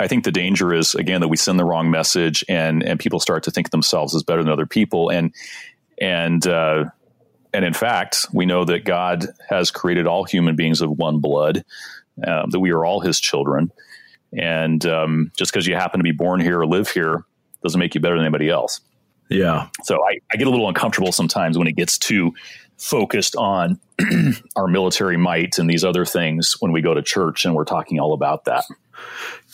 I 0.00 0.08
think 0.08 0.24
the 0.24 0.32
danger 0.32 0.74
is 0.74 0.94
again 0.94 1.20
that 1.20 1.28
we 1.28 1.36
send 1.36 1.58
the 1.58 1.64
wrong 1.64 1.90
message 1.90 2.44
and 2.48 2.82
and 2.82 2.98
people 2.98 3.20
start 3.20 3.44
to 3.44 3.50
think 3.50 3.70
themselves 3.70 4.14
as 4.14 4.22
better 4.22 4.42
than 4.42 4.52
other 4.52 4.66
people 4.66 5.10
and 5.10 5.32
and 6.00 6.46
uh, 6.46 6.84
and 7.52 7.64
in 7.64 7.72
fact 7.72 8.26
we 8.32 8.46
know 8.46 8.64
that 8.64 8.84
God 8.84 9.26
has 9.48 9.70
created 9.70 10.06
all 10.06 10.24
human 10.24 10.56
beings 10.56 10.80
of 10.80 10.90
one 10.90 11.20
blood 11.20 11.64
um, 12.26 12.50
that 12.50 12.60
we 12.60 12.70
are 12.70 12.84
all 12.84 13.00
his 13.00 13.20
children. 13.20 13.72
And 14.36 14.84
um, 14.86 15.32
just 15.36 15.52
because 15.52 15.66
you 15.66 15.74
happen 15.74 16.00
to 16.00 16.04
be 16.04 16.12
born 16.12 16.40
here 16.40 16.60
or 16.60 16.66
live 16.66 16.88
here 16.88 17.24
doesn't 17.62 17.78
make 17.78 17.94
you 17.94 18.00
better 18.00 18.16
than 18.16 18.24
anybody 18.24 18.50
else. 18.50 18.80
Yeah. 19.30 19.68
So 19.84 20.04
I, 20.04 20.18
I 20.32 20.36
get 20.36 20.46
a 20.46 20.50
little 20.50 20.68
uncomfortable 20.68 21.12
sometimes 21.12 21.56
when 21.56 21.66
it 21.66 21.76
gets 21.76 21.98
too 21.98 22.34
focused 22.76 23.36
on 23.36 23.80
our 24.56 24.66
military 24.66 25.16
might 25.16 25.58
and 25.58 25.70
these 25.70 25.84
other 25.84 26.04
things 26.04 26.56
when 26.60 26.72
we 26.72 26.82
go 26.82 26.94
to 26.94 27.02
church 27.02 27.44
and 27.44 27.54
we're 27.54 27.64
talking 27.64 28.00
all 28.00 28.12
about 28.12 28.44
that. 28.44 28.64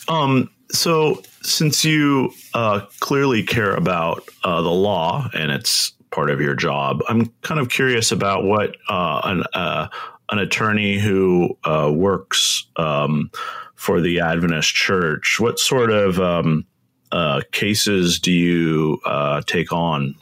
Um, 0.08 0.50
so 0.70 1.22
since 1.42 1.84
you 1.84 2.32
uh, 2.54 2.80
clearly 3.00 3.42
care 3.42 3.74
about 3.74 4.28
uh, 4.44 4.62
the 4.62 4.70
law 4.70 5.28
and 5.34 5.50
it's 5.50 5.92
part 6.10 6.30
of 6.30 6.40
your 6.40 6.54
job, 6.54 7.02
I'm 7.08 7.26
kind 7.42 7.60
of 7.60 7.68
curious 7.68 8.12
about 8.12 8.44
what 8.44 8.76
uh, 8.88 9.20
an, 9.24 9.44
uh, 9.52 9.88
an 10.30 10.38
attorney 10.38 10.98
who 10.98 11.56
uh, 11.64 11.90
works 11.92 12.66
um, 12.76 13.30
for 13.74 14.00
the 14.00 14.20
Adventist 14.20 14.74
Church. 14.74 15.38
What 15.40 15.58
sort 15.58 15.90
of 15.90 16.20
um, 16.20 16.66
uh, 17.12 17.42
cases 17.52 18.20
do 18.20 18.32
you 18.32 19.00
uh, 19.04 19.42
take 19.46 19.72
on? 19.72 20.14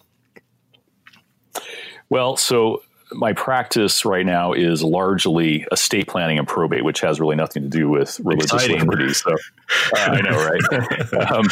Well, 2.08 2.36
so 2.36 2.82
my 3.12 3.32
practice 3.32 4.04
right 4.04 4.24
now 4.24 4.52
is 4.52 4.82
largely 4.82 5.66
estate 5.72 6.08
planning 6.08 6.38
and 6.38 6.46
probate, 6.46 6.84
which 6.84 7.00
has 7.00 7.20
really 7.20 7.36
nothing 7.36 7.62
to 7.62 7.68
do 7.68 7.88
with 7.88 8.18
religious 8.20 8.52
Exciting. 8.52 8.80
liberty. 8.80 9.12
So 9.12 9.30
uh, 9.32 9.98
I 9.98 10.20
know, 10.20 10.30
right? 10.30 11.30
um, 11.32 11.46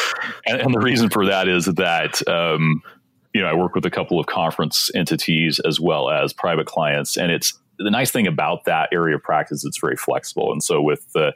and, 0.46 0.60
and, 0.60 0.74
the 0.74 0.80
reason 0.80 1.10
for 1.10 1.26
that 1.26 1.48
is 1.48 1.66
that 1.66 2.26
um, 2.28 2.82
you 3.34 3.40
know 3.40 3.48
I 3.48 3.54
work 3.54 3.74
with 3.74 3.86
a 3.86 3.90
couple 3.90 4.18
of 4.18 4.26
conference 4.26 4.90
entities 4.94 5.60
as 5.60 5.80
well 5.80 6.10
as 6.10 6.32
private 6.32 6.66
clients, 6.66 7.16
and 7.16 7.30
it's 7.30 7.54
the 7.78 7.90
nice 7.90 8.10
thing 8.10 8.26
about 8.26 8.64
that 8.64 8.88
area 8.92 9.16
of 9.16 9.22
practice. 9.22 9.64
It's 9.64 9.78
very 9.78 9.96
flexible, 9.96 10.52
and 10.52 10.62
so 10.62 10.80
with 10.82 11.10
the 11.12 11.32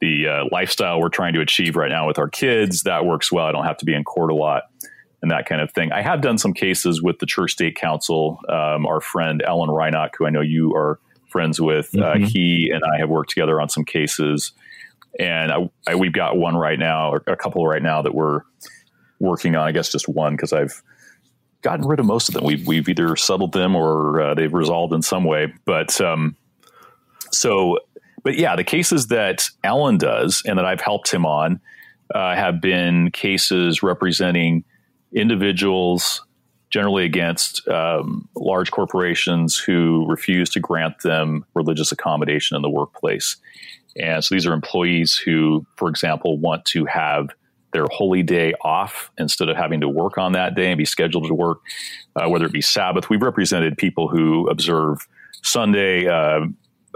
the 0.00 0.28
uh, 0.28 0.44
lifestyle 0.50 1.00
we're 1.00 1.08
trying 1.08 1.32
to 1.34 1.40
achieve 1.40 1.76
right 1.76 1.90
now 1.90 2.06
with 2.06 2.18
our 2.18 2.28
kids, 2.28 2.82
that 2.82 3.06
works 3.06 3.32
well. 3.32 3.46
I 3.46 3.52
don't 3.52 3.64
have 3.64 3.78
to 3.78 3.84
be 3.84 3.94
in 3.94 4.04
court 4.04 4.30
a 4.30 4.34
lot 4.34 4.64
and 5.24 5.30
that 5.30 5.46
kind 5.46 5.62
of 5.62 5.72
thing. 5.72 5.90
I 5.90 6.02
have 6.02 6.20
done 6.20 6.36
some 6.36 6.52
cases 6.52 7.00
with 7.00 7.18
the 7.18 7.24
Church 7.24 7.52
State 7.52 7.76
Council. 7.76 8.40
Um, 8.46 8.84
our 8.84 9.00
friend 9.00 9.40
Alan 9.40 9.70
Reinach, 9.70 10.10
who 10.18 10.26
I 10.26 10.30
know 10.30 10.42
you 10.42 10.74
are 10.74 11.00
friends 11.28 11.58
with, 11.58 11.94
uh, 11.94 11.98
mm-hmm. 11.98 12.24
uh, 12.24 12.28
he 12.28 12.70
and 12.70 12.82
I 12.84 12.98
have 12.98 13.08
worked 13.08 13.30
together 13.30 13.58
on 13.58 13.70
some 13.70 13.86
cases. 13.86 14.52
And 15.18 15.50
I, 15.50 15.70
I, 15.86 15.94
we've 15.94 16.12
got 16.12 16.36
one 16.36 16.56
right 16.56 16.78
now, 16.78 17.10
or 17.10 17.22
a 17.26 17.36
couple 17.36 17.66
right 17.66 17.82
now 17.82 18.02
that 18.02 18.14
we're 18.14 18.42
working 19.18 19.56
on. 19.56 19.66
I 19.66 19.72
guess 19.72 19.90
just 19.90 20.10
one 20.10 20.36
because 20.36 20.52
I've 20.52 20.82
gotten 21.64 21.86
rid 21.86 21.98
of 21.98 22.06
most 22.06 22.28
of 22.28 22.34
them. 22.34 22.44
We've, 22.44 22.64
we've 22.66 22.88
either 22.88 23.16
settled 23.16 23.52
them 23.52 23.74
or 23.74 24.20
uh, 24.20 24.34
they've 24.34 24.52
resolved 24.52 24.92
in 24.92 25.02
some 25.02 25.24
way. 25.24 25.52
But 25.64 25.98
um, 26.00 26.36
so, 27.32 27.78
but 28.22 28.36
yeah, 28.36 28.54
the 28.54 28.64
cases 28.64 29.08
that 29.08 29.48
Alan 29.64 29.98
does 29.98 30.42
and 30.46 30.58
that 30.58 30.66
I've 30.66 30.82
helped 30.82 31.10
him 31.10 31.26
on 31.26 31.60
uh, 32.14 32.36
have 32.36 32.60
been 32.60 33.10
cases 33.10 33.82
representing 33.82 34.62
individuals, 35.12 36.22
generally 36.70 37.04
against 37.04 37.66
um, 37.68 38.28
large 38.36 38.70
corporations 38.70 39.56
who 39.56 40.04
refuse 40.06 40.50
to 40.50 40.60
grant 40.60 41.00
them 41.02 41.44
religious 41.54 41.92
accommodation 41.92 42.56
in 42.56 42.62
the 42.62 42.70
workplace. 42.70 43.36
And 43.96 44.22
so 44.22 44.34
these 44.34 44.46
are 44.46 44.52
employees 44.52 45.16
who, 45.16 45.64
for 45.76 45.88
example, 45.88 46.36
want 46.36 46.64
to 46.66 46.84
have 46.84 47.30
their 47.74 47.86
holy 47.92 48.22
day 48.22 48.54
off 48.62 49.10
instead 49.18 49.50
of 49.50 49.56
having 49.56 49.80
to 49.80 49.88
work 49.88 50.16
on 50.16 50.32
that 50.32 50.54
day 50.54 50.70
and 50.70 50.78
be 50.78 50.84
scheduled 50.86 51.26
to 51.26 51.34
work, 51.34 51.58
uh, 52.16 52.26
whether 52.28 52.46
it 52.46 52.52
be 52.52 52.62
Sabbath. 52.62 53.10
We've 53.10 53.20
represented 53.20 53.76
people 53.76 54.08
who 54.08 54.48
observe 54.48 55.06
Sunday. 55.42 56.08
Uh, 56.08 56.46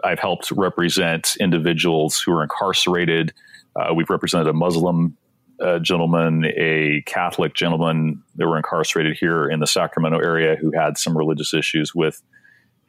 I've 0.05 0.21
helped 0.21 0.51
represent 0.53 1.37
individuals 1.41 2.23
who 2.25 2.33
are 2.33 2.43
incarcerated. 2.43 3.35
Uh, 3.77 3.93
we've 3.93 4.09
represented 4.09 4.47
a 4.47 4.55
Muslim 4.55 5.19
a 5.61 5.81
gentleman, 5.81 6.45
a 6.57 7.03
Catholic 7.07 7.55
gentleman 7.55 8.23
that 8.37 8.47
were 8.47 8.57
incarcerated 8.57 9.17
here 9.19 9.49
in 9.49 9.59
the 9.59 9.67
Sacramento 9.67 10.19
area 10.19 10.55
who 10.55 10.71
had 10.71 10.97
some 10.97 11.19
religious 11.19 11.53
issues 11.53 11.93
with 11.95 12.23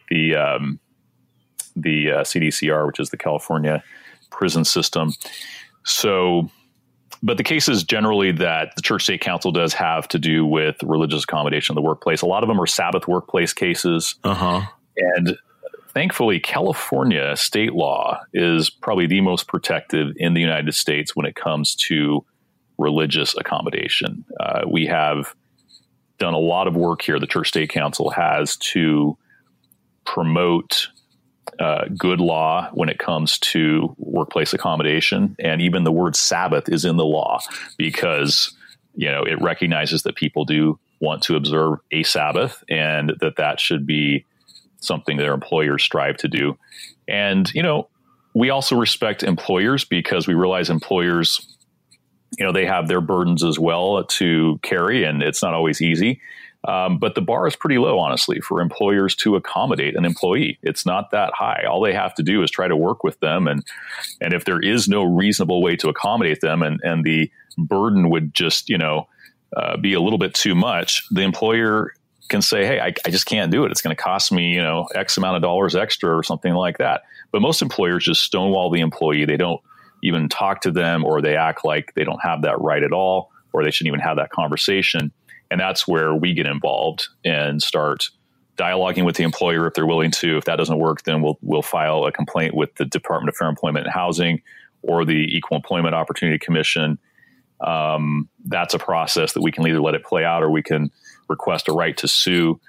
the 0.10 0.36
um, 0.36 0.80
the 1.76 2.12
uh, 2.12 2.22
CDCR, 2.22 2.86
which 2.86 3.00
is 3.00 3.10
the 3.10 3.18
California 3.18 3.84
prison 4.30 4.66
system. 4.66 5.14
So, 5.84 6.52
but 7.22 7.38
the 7.38 7.44
cases 7.44 7.84
generally 7.84 8.32
that 8.32 8.76
the 8.76 8.82
Church 8.82 9.04
State 9.04 9.22
Council 9.22 9.52
does 9.52 9.74
have 9.74 10.08
to 10.10 10.20
do 10.20 10.46
with 10.46 10.82
religious 10.84 11.24
accommodation 11.24 11.74
in 11.74 11.76
the 11.76 11.82
workplace. 11.82 12.22
A 12.22 12.26
lot 12.26 12.44
of 12.44 12.48
them 12.48 12.60
are 12.60 12.68
Sabbath 12.68 13.08
workplace 13.08 13.54
cases. 13.54 14.16
Uh-huh. 14.24 14.62
And 14.98 15.38
thankfully, 15.90 16.40
California 16.40 17.36
state 17.36 17.74
law 17.74 18.20
is 18.34 18.70
probably 18.70 19.08
the 19.08 19.22
most 19.22 19.48
protective 19.48 20.14
in 20.18 20.34
the 20.34 20.42
United 20.42 20.74
States 20.74 21.16
when 21.16 21.26
it 21.26 21.36
comes 21.36 21.76
to 21.76 22.26
religious 22.78 23.36
accommodation. 23.38 24.24
Uh, 24.40 24.62
we 24.68 24.86
have 24.86 25.36
done 26.18 26.34
a 26.34 26.40
lot 26.40 26.68
of 26.68 26.76
work 26.76 27.02
here. 27.02 27.20
The 27.20 27.28
Church 27.28 27.50
State 27.50 27.70
Council 27.70 28.10
has 28.12 28.56
to 28.58 29.18
promote 30.06 30.88
uh, 31.60 31.86
good 31.98 32.22
law 32.22 32.70
when 32.74 32.90
it 32.90 33.00
comes 33.00 33.38
to 33.40 33.94
workplace 33.98 34.54
accommodation, 34.54 35.36
and 35.40 35.62
even 35.62 35.84
the 35.84 35.92
word 35.92 36.16
Sabbath 36.16 36.70
is 36.70 36.86
in 36.86 36.98
the 36.98 37.06
law 37.06 37.40
because 37.78 38.56
you 38.96 39.12
know 39.12 39.24
it 39.24 39.42
recognizes 39.42 40.04
that 40.04 40.16
people 40.16 40.46
do 40.46 40.80
want 41.02 41.22
to 41.24 41.36
observe 41.36 41.80
a 41.92 42.04
Sabbath, 42.04 42.64
and 42.70 43.14
that 43.20 43.36
that 43.38 43.60
should 43.60 43.86
be 43.86 44.26
something 44.80 45.18
their 45.18 45.34
employers 45.34 45.84
strive 45.84 46.18
to 46.18 46.28
do. 46.28 46.58
And 47.08 47.52
you 47.54 47.64
know, 47.64 47.90
we 48.34 48.50
also 48.50 48.76
respect 48.76 49.24
employers 49.24 49.84
because 49.84 50.28
we 50.28 50.36
realize 50.36 50.70
employers 50.70 51.56
you 52.38 52.46
know 52.46 52.52
they 52.52 52.66
have 52.66 52.88
their 52.88 53.02
burdens 53.02 53.44
as 53.44 53.60
well 53.60 54.04
to 54.04 54.60
carry, 54.62 55.04
and 55.04 55.22
it's 55.22 55.42
not 55.42 55.54
always 55.54 55.82
easy. 55.82 56.22
Um, 56.68 56.98
but 56.98 57.16
the 57.16 57.22
bar 57.22 57.48
is 57.48 57.56
pretty 57.56 57.78
low, 57.78 58.00
honestly, 58.00 58.42
for 58.42 58.60
employers 58.60 59.16
to 59.18 59.36
accommodate 59.36 59.96
an 59.96 60.04
employee. 60.04 60.60
It's 60.62 60.86
not 60.86 61.12
that 61.12 61.32
high. 61.34 61.64
All 61.70 61.82
they 61.82 61.94
have 61.94 62.14
to 62.16 62.24
do 62.24 62.44
is 62.44 62.52
try 62.52 62.68
to 62.68 62.76
work 62.76 63.04
with 63.04 63.20
them, 63.22 63.48
and 63.48 63.66
and 64.20 64.34
if 64.34 64.44
there 64.44 64.60
is 64.60 64.90
no 64.90 65.04
reasonable 65.04 65.62
way 65.62 65.78
to 65.78 65.90
accommodate 65.90 66.42
them, 66.42 66.62
and 66.62 66.80
and 66.84 67.04
the 67.06 67.32
burden 67.58 68.10
would 68.10 68.34
just 68.34 68.70
you 68.70 68.78
know 68.78 69.08
uh, 69.56 69.78
be 69.78 69.94
a 69.94 70.02
little 70.02 70.20
bit 70.20 70.34
too 70.34 70.54
much, 70.54 71.04
the 71.12 71.22
employer 71.22 71.94
can 72.28 72.42
say, 72.42 72.66
"Hey, 72.66 72.82
I, 72.82 72.94
I 73.06 73.10
just 73.10 73.26
can't 73.26 73.52
do 73.52 73.64
it. 73.64 73.72
It's 73.72 73.82
going 73.82 73.96
to 73.96 74.02
cost 74.02 74.32
me 74.32 74.54
you 74.54 74.62
know 74.62 74.86
X 74.94 75.18
amount 75.18 75.38
of 75.38 75.42
dollars 75.42 75.78
extra 75.78 76.14
or 76.16 76.24
something 76.24 76.54
like 76.54 76.80
that." 76.80 77.04
But 77.32 77.42
most 77.42 77.62
employers 77.62 78.04
just 78.04 78.22
stonewall 78.22 78.70
the 78.70 78.82
employee. 78.82 79.24
They 79.24 79.38
don't 79.38 79.62
even 80.04 80.28
talk 80.28 80.62
to 80.62 80.72
them 80.72 81.06
or 81.06 81.22
they 81.22 81.36
act 81.36 81.64
like 81.64 81.94
they 81.96 82.04
don't 82.04 82.22
have 82.22 82.42
that 82.42 82.60
right 82.60 82.84
at 82.84 82.92
all 82.94 83.32
or 83.54 83.64
they 83.64 83.72
shouldn't 83.72 83.94
even 83.94 84.00
have 84.00 84.18
that 84.18 84.30
conversation. 84.30 85.12
And 85.52 85.60
that's 85.60 85.88
where 85.88 86.14
we 86.14 86.34
get 86.34 86.46
involved 86.46 87.08
and 87.26 87.62
start 87.62 88.10
dialoguing 88.58 89.06
with 89.06 89.16
the 89.16 89.24
employer 89.24 89.66
if 89.66 89.74
they're 89.74 89.86
willing 89.86 90.12
to. 90.12 90.38
If 90.38 90.46
that 90.46 90.58
doesn't 90.58 90.78
work, 90.78 91.04
then 91.04 91.22
we'll 91.22 91.40
we'll 91.42 91.62
file 91.62 92.06
a 92.06 92.12
complaint 92.12 92.54
with 92.54 92.76
the 92.76 92.86
Department 92.86 93.30
of 93.30 93.36
Fair 93.36 93.48
Employment 93.48 93.86
and 93.86 93.94
Housing 93.94 94.42
or 94.82 95.06
the 95.06 95.36
Equal 95.36 95.58
Employment 95.58 95.96
Opportunity 95.96 96.38
Commission. 96.38 97.00
Um, 97.66 98.30
that's 98.46 98.74
a 98.74 98.80
process 98.80 99.34
that 99.34 99.42
we 99.42 99.52
can 99.52 99.68
either 99.68 99.82
let 99.82 99.96
it 99.96 100.04
play 100.04 100.24
out 100.24 100.44
or 100.44 100.50
we 100.50 100.64
can 100.64 100.92
request 101.28 101.68
a 101.68 101.74
right 101.74 101.98
to 101.98 102.08
sue. 102.08 102.60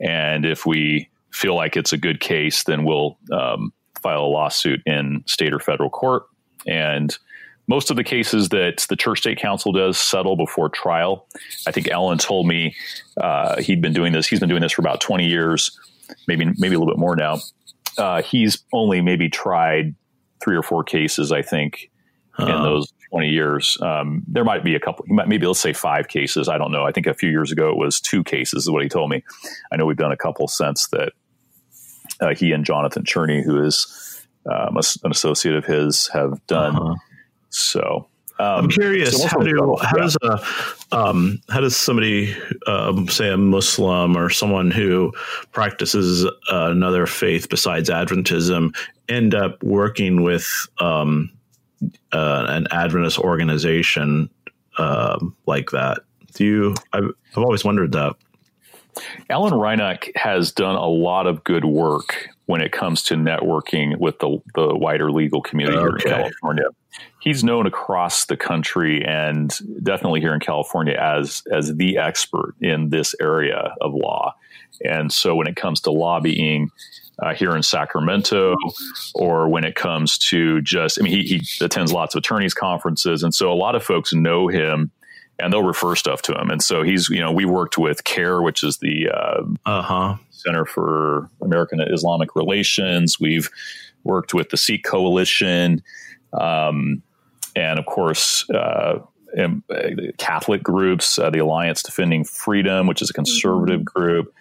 And 0.00 0.44
if 0.44 0.66
we 0.66 1.08
feel 1.30 1.54
like 1.54 1.76
it's 1.76 1.92
a 1.92 1.96
good 1.96 2.20
case, 2.20 2.64
then 2.64 2.84
we'll 2.84 3.18
um, 3.32 3.72
file 4.02 4.24
a 4.24 4.26
lawsuit 4.26 4.80
in 4.84 5.22
state 5.26 5.52
or 5.52 5.60
federal 5.60 5.90
court. 5.90 6.24
And 6.66 7.16
most 7.72 7.90
of 7.90 7.96
the 7.96 8.04
cases 8.04 8.50
that 8.50 8.84
the 8.90 8.96
Church 8.96 9.20
State 9.20 9.38
Council 9.38 9.72
does 9.72 9.96
settle 9.96 10.36
before 10.36 10.68
trial. 10.68 11.26
I 11.66 11.70
think 11.70 11.88
Alan 11.88 12.18
told 12.18 12.46
me 12.46 12.76
uh, 13.16 13.62
he'd 13.62 13.80
been 13.80 13.94
doing 13.94 14.12
this. 14.12 14.26
He's 14.26 14.40
been 14.40 14.50
doing 14.50 14.60
this 14.60 14.72
for 14.72 14.82
about 14.82 15.00
20 15.00 15.26
years, 15.26 15.80
maybe 16.28 16.44
maybe 16.58 16.74
a 16.74 16.78
little 16.78 16.92
bit 16.92 16.98
more 16.98 17.16
now. 17.16 17.38
Uh, 17.96 18.20
he's 18.20 18.62
only 18.74 19.00
maybe 19.00 19.30
tried 19.30 19.94
three 20.44 20.54
or 20.54 20.62
four 20.62 20.84
cases, 20.84 21.32
I 21.32 21.40
think, 21.40 21.90
in 22.38 22.46
those 22.46 22.92
20 23.08 23.30
years. 23.30 23.78
Um, 23.80 24.22
there 24.28 24.44
might 24.44 24.64
be 24.64 24.74
a 24.74 24.80
couple, 24.80 25.06
maybe 25.08 25.46
let's 25.46 25.58
say 25.58 25.72
five 25.72 26.08
cases. 26.08 26.50
I 26.50 26.58
don't 26.58 26.72
know. 26.72 26.84
I 26.84 26.92
think 26.92 27.06
a 27.06 27.14
few 27.14 27.30
years 27.30 27.52
ago 27.52 27.70
it 27.70 27.78
was 27.78 28.00
two 28.00 28.22
cases, 28.22 28.64
is 28.64 28.70
what 28.70 28.82
he 28.82 28.90
told 28.90 29.08
me. 29.08 29.24
I 29.72 29.76
know 29.76 29.86
we've 29.86 29.96
done 29.96 30.12
a 30.12 30.16
couple 30.18 30.46
since 30.46 30.88
that 30.88 31.12
uh, 32.20 32.34
he 32.34 32.52
and 32.52 32.66
Jonathan 32.66 33.04
Cherney, 33.04 33.42
who 33.42 33.64
is 33.64 34.26
um, 34.44 34.76
an 34.76 35.10
associate 35.10 35.54
of 35.54 35.64
his 35.64 36.08
have 36.08 36.46
done. 36.46 36.76
Uh-huh. 36.76 36.94
So 37.52 38.08
um, 38.38 38.64
I'm 38.64 38.68
curious 38.70 39.22
so 39.22 39.28
how 39.28 39.38
do 39.40 39.76
how 39.80 39.96
does 39.98 40.16
a 40.22 40.40
um, 40.90 41.40
how 41.48 41.60
does 41.60 41.76
somebody 41.76 42.34
um, 42.66 43.06
say 43.08 43.30
a 43.30 43.36
Muslim 43.36 44.16
or 44.16 44.30
someone 44.30 44.70
who 44.70 45.12
practices 45.52 46.24
uh, 46.24 46.30
another 46.70 47.06
faith 47.06 47.48
besides 47.48 47.88
Adventism 47.88 48.74
end 49.08 49.34
up 49.34 49.62
working 49.62 50.22
with 50.22 50.48
um, 50.80 51.30
uh, 52.12 52.46
an 52.48 52.66
Adventist 52.72 53.18
organization 53.18 54.30
uh, 54.78 55.24
like 55.46 55.70
that? 55.70 55.98
Do 56.34 56.44
you? 56.44 56.74
I've, 56.92 57.10
I've 57.36 57.44
always 57.44 57.64
wondered 57.64 57.92
that. 57.92 58.16
Alan 59.30 59.54
Reinach 59.54 60.10
has 60.16 60.52
done 60.52 60.74
a 60.74 60.88
lot 60.88 61.26
of 61.26 61.44
good 61.44 61.64
work 61.64 62.28
when 62.46 62.60
it 62.60 62.72
comes 62.72 63.02
to 63.04 63.14
networking 63.14 63.96
with 63.98 64.18
the, 64.18 64.38
the 64.54 64.74
wider 64.76 65.10
legal 65.10 65.40
community 65.40 65.78
okay. 65.78 65.84
here 65.84 66.14
in 66.14 66.22
California. 66.22 66.64
He's 67.20 67.44
known 67.44 67.66
across 67.66 68.26
the 68.26 68.36
country 68.36 69.04
and 69.04 69.56
definitely 69.82 70.20
here 70.20 70.34
in 70.34 70.40
California 70.40 70.94
as 70.94 71.42
as 71.52 71.74
the 71.76 71.98
expert 71.98 72.54
in 72.60 72.90
this 72.90 73.14
area 73.20 73.74
of 73.80 73.94
law. 73.94 74.34
And 74.84 75.12
so 75.12 75.34
when 75.36 75.46
it 75.46 75.56
comes 75.56 75.80
to 75.82 75.92
lobbying 75.92 76.70
uh, 77.22 77.34
here 77.34 77.54
in 77.54 77.62
Sacramento, 77.62 78.56
or 79.14 79.48
when 79.48 79.64
it 79.64 79.76
comes 79.76 80.18
to 80.18 80.60
just, 80.62 80.98
I 80.98 81.04
mean, 81.04 81.12
he, 81.12 81.22
he 81.22 81.64
attends 81.64 81.92
lots 81.92 82.14
of 82.14 82.20
attorneys 82.20 82.54
conferences, 82.54 83.22
and 83.22 83.32
so 83.32 83.52
a 83.52 83.54
lot 83.54 83.76
of 83.76 83.84
folks 83.84 84.12
know 84.12 84.48
him 84.48 84.90
and 85.38 85.52
they'll 85.52 85.62
refer 85.62 85.94
stuff 85.94 86.22
to 86.22 86.32
him. 86.32 86.50
And 86.50 86.62
so 86.62 86.82
he's, 86.82 87.08
you 87.08 87.20
know, 87.20 87.32
we 87.32 87.44
worked 87.44 87.78
with 87.78 88.04
CAIR, 88.04 88.42
which 88.42 88.64
is 88.64 88.78
the 88.78 89.08
uh, 89.08 89.42
uh 89.64 89.82
huh 89.82 90.16
Center 90.44 90.64
for 90.64 91.28
American 91.42 91.80
Islamic 91.80 92.34
Relations. 92.34 93.18
We've 93.20 93.48
worked 94.04 94.34
with 94.34 94.50
the 94.50 94.56
Sikh 94.56 94.84
Coalition, 94.84 95.82
um, 96.38 97.02
and 97.56 97.78
of 97.78 97.86
course. 97.86 98.48
Uh, 98.50 99.00
Catholic 100.18 100.62
groups, 100.62 101.18
uh, 101.18 101.30
the 101.30 101.38
Alliance 101.38 101.82
Defending 101.82 102.22
Freedom, 102.22 102.86
which 102.86 103.00
is 103.00 103.08
a 103.08 103.14
conservative 103.14 103.80
mm-hmm. 103.80 103.98
group. 103.98 104.34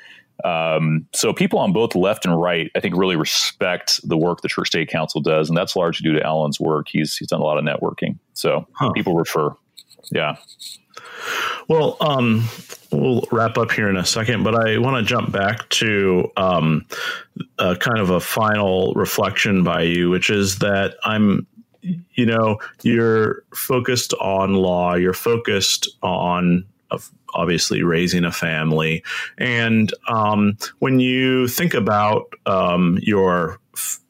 Um, 0.43 1.07
so 1.13 1.33
people 1.33 1.59
on 1.59 1.71
both 1.71 1.95
left 1.95 2.25
and 2.25 2.39
right, 2.39 2.71
I 2.75 2.79
think, 2.79 2.95
really 2.97 3.15
respect 3.15 3.99
the 4.07 4.17
work 4.17 4.41
the 4.41 4.49
Church 4.49 4.67
State 4.67 4.89
Council 4.89 5.21
does, 5.21 5.49
and 5.49 5.57
that's 5.57 5.75
largely 5.75 6.09
due 6.09 6.17
to 6.17 6.25
Alan's 6.25 6.59
work. 6.59 6.87
He's 6.89 7.15
he's 7.15 7.27
done 7.27 7.41
a 7.41 7.43
lot 7.43 7.57
of 7.57 7.63
networking, 7.63 8.17
so 8.33 8.67
huh. 8.73 8.91
people 8.91 9.15
refer. 9.15 9.55
Yeah. 10.11 10.35
Well, 11.67 11.97
um, 12.01 12.43
we'll 12.91 13.23
wrap 13.31 13.57
up 13.57 13.71
here 13.71 13.89
in 13.89 13.97
a 13.97 14.05
second, 14.05 14.43
but 14.43 14.55
I 14.55 14.77
want 14.77 14.97
to 14.97 15.09
jump 15.09 15.31
back 15.31 15.69
to 15.69 16.29
um, 16.37 16.85
a 17.57 17.75
kind 17.75 17.99
of 17.99 18.09
a 18.09 18.19
final 18.19 18.93
reflection 18.93 19.63
by 19.63 19.83
you, 19.83 20.09
which 20.09 20.29
is 20.29 20.59
that 20.59 20.95
I'm, 21.03 21.47
you 21.81 22.25
know, 22.25 22.59
you're 22.83 23.43
focused 23.55 24.13
on 24.15 24.53
law, 24.53 24.95
you're 24.95 25.13
focused 25.13 25.87
on 26.01 26.65
obviously 27.33 27.83
raising 27.83 28.25
a 28.25 28.31
family, 28.31 29.03
and 29.37 29.93
um, 30.07 30.57
when 30.79 30.99
you 30.99 31.47
think 31.47 31.73
about 31.73 32.33
um, 32.45 32.99
your 33.01 33.59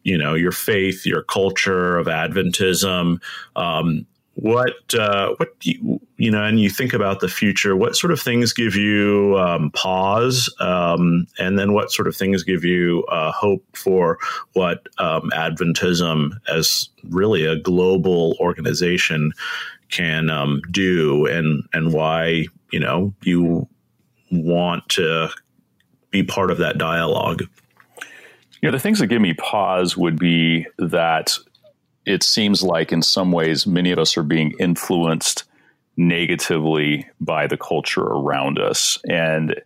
you 0.03 0.17
know 0.17 0.33
your 0.33 0.51
faith 0.51 1.05
your 1.05 1.21
culture 1.21 1.97
of 1.97 2.07
adventism 2.07 3.21
um, 3.55 4.05
what 4.41 4.95
uh, 4.95 5.35
what 5.37 5.49
you, 5.61 6.01
you, 6.17 6.31
know, 6.31 6.43
and 6.43 6.59
you 6.59 6.67
think 6.67 6.93
about 6.93 7.19
the 7.19 7.29
future. 7.29 7.75
What 7.75 7.95
sort 7.95 8.11
of 8.11 8.19
things 8.19 8.53
give 8.53 8.75
you 8.75 9.37
um, 9.37 9.69
pause, 9.69 10.51
um, 10.59 11.27
and 11.37 11.59
then 11.59 11.73
what 11.73 11.91
sort 11.91 12.07
of 12.07 12.15
things 12.15 12.43
give 12.43 12.65
you 12.65 13.05
uh, 13.05 13.31
hope 13.31 13.63
for 13.75 14.17
what 14.53 14.87
um, 14.97 15.29
Adventism, 15.35 16.31
as 16.47 16.89
really 17.03 17.45
a 17.45 17.55
global 17.55 18.35
organization, 18.39 19.31
can 19.91 20.31
um, 20.31 20.63
do, 20.71 21.27
and 21.27 21.63
and 21.73 21.93
why 21.93 22.47
you 22.71 22.79
know 22.79 23.13
you 23.21 23.67
want 24.31 24.89
to 24.89 25.29
be 26.09 26.23
part 26.23 26.49
of 26.49 26.57
that 26.57 26.79
dialogue. 26.79 27.43
You 28.61 28.69
know, 28.69 28.71
the 28.71 28.79
things 28.79 28.97
that 28.97 29.07
give 29.07 29.21
me 29.21 29.35
pause 29.35 29.95
would 29.95 30.17
be 30.17 30.65
that 30.79 31.37
it 32.05 32.23
seems 32.23 32.63
like 32.63 32.91
in 32.91 33.01
some 33.01 33.31
ways 33.31 33.67
many 33.67 33.91
of 33.91 33.99
us 33.99 34.17
are 34.17 34.23
being 34.23 34.53
influenced 34.59 35.43
negatively 35.97 37.07
by 37.19 37.47
the 37.47 37.57
culture 37.57 38.01
around 38.01 38.59
us 38.59 38.99
and 39.09 39.61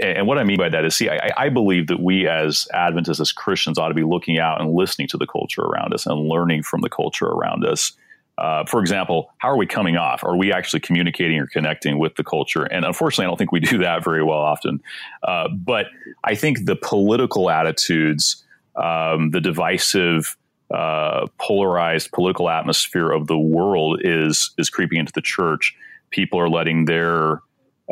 and 0.00 0.26
what 0.26 0.38
I 0.38 0.44
mean 0.44 0.56
by 0.56 0.68
that 0.68 0.84
is, 0.84 0.96
see, 0.96 1.08
I, 1.08 1.30
I, 1.36 1.48
believe 1.48 1.88
that 1.88 2.00
we 2.00 2.28
as 2.28 2.68
Adventists, 2.72 3.20
as 3.20 3.32
Christians, 3.32 3.76
ought 3.76 3.88
to 3.88 3.94
be 3.94 4.04
looking 4.04 4.38
out 4.38 4.60
and 4.60 4.72
listening 4.72 5.08
to 5.08 5.16
the 5.16 5.26
culture 5.26 5.62
around 5.62 5.92
us 5.92 6.06
and 6.06 6.28
learning 6.28 6.62
from 6.62 6.82
the 6.82 6.88
culture 6.88 7.26
around 7.26 7.64
us. 7.64 7.92
Uh, 8.38 8.64
for 8.64 8.80
example, 8.80 9.32
how 9.38 9.48
are 9.48 9.56
we 9.56 9.66
coming 9.66 9.96
off? 9.96 10.22
Are 10.24 10.36
we 10.36 10.52
actually 10.52 10.80
communicating 10.80 11.38
or 11.38 11.46
connecting 11.46 11.98
with 11.98 12.14
the 12.14 12.24
culture? 12.24 12.64
And 12.64 12.84
unfortunately, 12.84 13.26
I 13.26 13.28
don't 13.28 13.36
think 13.36 13.52
we 13.52 13.60
do 13.60 13.78
that 13.78 14.04
very 14.04 14.22
well 14.22 14.38
often. 14.38 14.80
Uh, 15.22 15.48
but 15.48 15.86
I 16.24 16.34
think 16.34 16.64
the 16.64 16.76
political 16.76 17.50
attitudes, 17.50 18.44
um, 18.76 19.30
the 19.30 19.40
divisive 19.40 20.36
uh, 20.72 21.26
polarized 21.38 22.12
political 22.12 22.48
atmosphere 22.48 23.10
of 23.10 23.26
the 23.26 23.38
world 23.38 24.00
is 24.02 24.50
is 24.58 24.70
creeping 24.70 24.98
into 24.98 25.12
the 25.12 25.22
church. 25.22 25.74
People 26.10 26.40
are 26.40 26.48
letting 26.48 26.84
their 26.84 27.42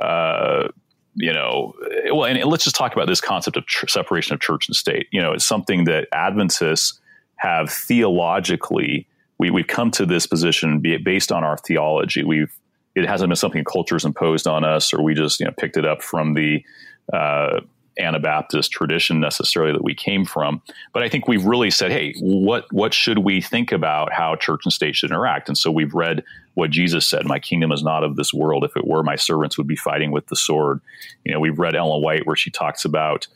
uh, 0.00 0.68
you 1.14 1.32
know, 1.32 1.74
well, 2.12 2.24
and 2.24 2.42
let's 2.44 2.64
just 2.64 2.76
talk 2.76 2.92
about 2.92 3.08
this 3.08 3.20
concept 3.20 3.56
of 3.56 3.66
tr- 3.66 3.88
separation 3.88 4.34
of 4.34 4.40
church 4.40 4.68
and 4.68 4.76
state. 4.76 5.08
You 5.10 5.20
know, 5.20 5.32
it's 5.32 5.44
something 5.44 5.84
that 5.84 6.06
Adventists 6.12 7.00
have 7.36 7.70
theologically. 7.70 9.08
We, 9.38 9.50
we've 9.50 9.66
come 9.66 9.90
to 9.92 10.06
this 10.06 10.26
position 10.26 10.80
based 10.80 11.32
on 11.32 11.42
our 11.42 11.56
theology. 11.56 12.22
We've 12.22 12.52
it 12.94 13.06
hasn't 13.06 13.28
been 13.28 13.36
something 13.36 13.64
culture's 13.64 14.04
imposed 14.04 14.46
on 14.46 14.64
us, 14.64 14.92
or 14.92 15.02
we 15.02 15.14
just 15.14 15.40
you 15.40 15.46
know 15.46 15.52
picked 15.56 15.76
it 15.76 15.84
up 15.84 16.02
from 16.02 16.34
the 16.34 16.64
uh, 17.12 17.60
Anabaptist 17.98 18.70
tradition 18.70 19.20
necessarily 19.20 19.72
that 19.72 19.84
we 19.84 19.94
came 19.94 20.24
from. 20.24 20.62
But 20.92 21.02
I 21.02 21.08
think 21.08 21.26
we've 21.26 21.44
really 21.44 21.70
said, 21.70 21.90
hey, 21.90 22.14
what 22.20 22.72
what 22.72 22.94
should 22.94 23.18
we 23.18 23.40
think 23.40 23.72
about 23.72 24.12
how 24.12 24.36
church 24.36 24.60
and 24.64 24.72
state 24.72 24.96
should 24.96 25.10
interact? 25.10 25.48
And 25.48 25.58
so 25.58 25.70
we've 25.70 25.94
read 25.94 26.22
what 26.54 26.70
Jesus 26.70 27.06
said, 27.06 27.26
"My 27.26 27.38
kingdom 27.38 27.72
is 27.72 27.82
not 27.82 28.04
of 28.04 28.16
this 28.16 28.32
world. 28.32 28.64
If 28.64 28.76
it 28.76 28.86
were, 28.86 29.02
my 29.02 29.16
servants 29.16 29.58
would 29.58 29.66
be 29.66 29.76
fighting 29.76 30.10
with 30.10 30.26
the 30.26 30.36
sword." 30.36 30.80
You 31.24 31.32
know, 31.32 31.40
we've 31.40 31.58
read 31.58 31.74
Ellen 31.74 32.02
White 32.02 32.26
where 32.26 32.36
she 32.36 32.50
talks 32.50 32.84
about, 32.84 33.26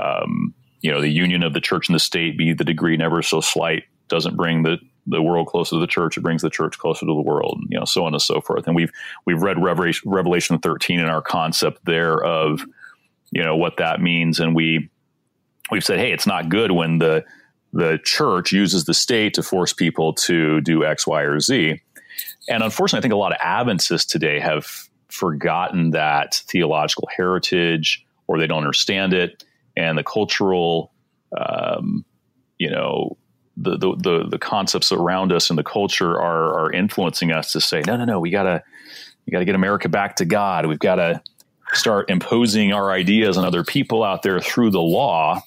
um, 0.00 0.54
you 0.80 0.90
know, 0.90 1.00
the 1.00 1.08
union 1.08 1.42
of 1.42 1.54
the 1.54 1.60
church 1.60 1.88
and 1.88 1.94
the 1.94 2.00
state, 2.00 2.38
be 2.38 2.52
the 2.52 2.64
degree 2.64 2.96
never 2.96 3.22
so 3.22 3.40
slight, 3.40 3.84
doesn't 4.08 4.36
bring 4.36 4.62
the 4.62 4.78
the 5.06 5.22
world 5.22 5.48
closer 5.48 5.76
to 5.76 5.80
the 5.80 5.86
church. 5.86 6.16
It 6.16 6.22
brings 6.22 6.42
the 6.42 6.50
church 6.50 6.78
closer 6.78 7.00
to 7.00 7.14
the 7.14 7.22
world, 7.22 7.60
you 7.68 7.78
know, 7.78 7.84
so 7.84 8.04
on 8.04 8.14
and 8.14 8.22
so 8.22 8.40
forth. 8.40 8.66
And 8.66 8.76
we've 8.76 8.92
we've 9.26 9.42
read 9.42 9.62
Revelation, 9.62 10.10
Revelation 10.10 10.58
13 10.58 11.00
in 11.00 11.06
our 11.06 11.22
concept 11.22 11.84
there 11.84 12.22
of 12.22 12.64
you 13.32 13.42
know 13.42 13.56
what 13.56 13.78
that 13.78 14.00
means, 14.00 14.38
and 14.38 14.54
we 14.54 14.90
we've 15.70 15.84
said, 15.84 15.98
hey, 15.98 16.12
it's 16.12 16.26
not 16.26 16.48
good 16.48 16.70
when 16.70 16.98
the 16.98 17.24
the 17.72 17.98
church 18.04 18.52
uses 18.52 18.84
the 18.84 18.94
state 18.94 19.34
to 19.34 19.42
force 19.42 19.72
people 19.72 20.12
to 20.12 20.60
do 20.60 20.84
X, 20.84 21.06
Y, 21.06 21.22
or 21.22 21.40
Z. 21.40 21.80
And 22.48 22.62
unfortunately, 22.62 22.98
I 22.98 23.02
think 23.02 23.14
a 23.14 23.16
lot 23.16 23.32
of 23.32 23.38
Adventists 23.40 24.04
today 24.04 24.38
have 24.38 24.66
forgotten 25.08 25.90
that 25.92 26.42
theological 26.46 27.08
heritage, 27.16 28.04
or 28.26 28.38
they 28.38 28.46
don't 28.46 28.58
understand 28.58 29.14
it, 29.14 29.44
and 29.74 29.96
the 29.96 30.04
cultural, 30.04 30.92
um, 31.36 32.04
you 32.58 32.70
know, 32.70 33.16
the, 33.56 33.78
the, 33.78 33.96
the 33.96 34.28
the 34.28 34.38
concepts 34.38 34.92
around 34.92 35.32
us 35.32 35.48
and 35.48 35.58
the 35.58 35.64
culture 35.64 36.20
are 36.20 36.66
are 36.66 36.72
influencing 36.72 37.32
us 37.32 37.52
to 37.52 37.60
say, 37.62 37.82
no, 37.86 37.96
no, 37.96 38.04
no, 38.04 38.20
we 38.20 38.28
gotta 38.28 38.62
we 39.26 39.30
gotta 39.30 39.46
get 39.46 39.54
America 39.54 39.88
back 39.88 40.16
to 40.16 40.26
God. 40.26 40.66
We've 40.66 40.78
got 40.78 40.96
to 40.96 41.22
start 41.72 42.10
imposing 42.10 42.72
our 42.72 42.90
ideas 42.92 43.36
on 43.36 43.44
other 43.44 43.64
people 43.64 44.02
out 44.02 44.22
there 44.22 44.40
through 44.40 44.70
the 44.70 44.80
law. 44.80 45.42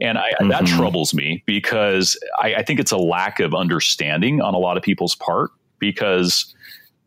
And 0.00 0.18
I, 0.18 0.30
mm-hmm. 0.32 0.48
that 0.48 0.66
troubles 0.66 1.14
me 1.14 1.42
because 1.46 2.18
I, 2.38 2.56
I, 2.56 2.62
think 2.62 2.80
it's 2.80 2.92
a 2.92 2.96
lack 2.96 3.40
of 3.40 3.54
understanding 3.54 4.40
on 4.40 4.54
a 4.54 4.58
lot 4.58 4.76
of 4.76 4.82
people's 4.82 5.14
part 5.14 5.50
because, 5.78 6.52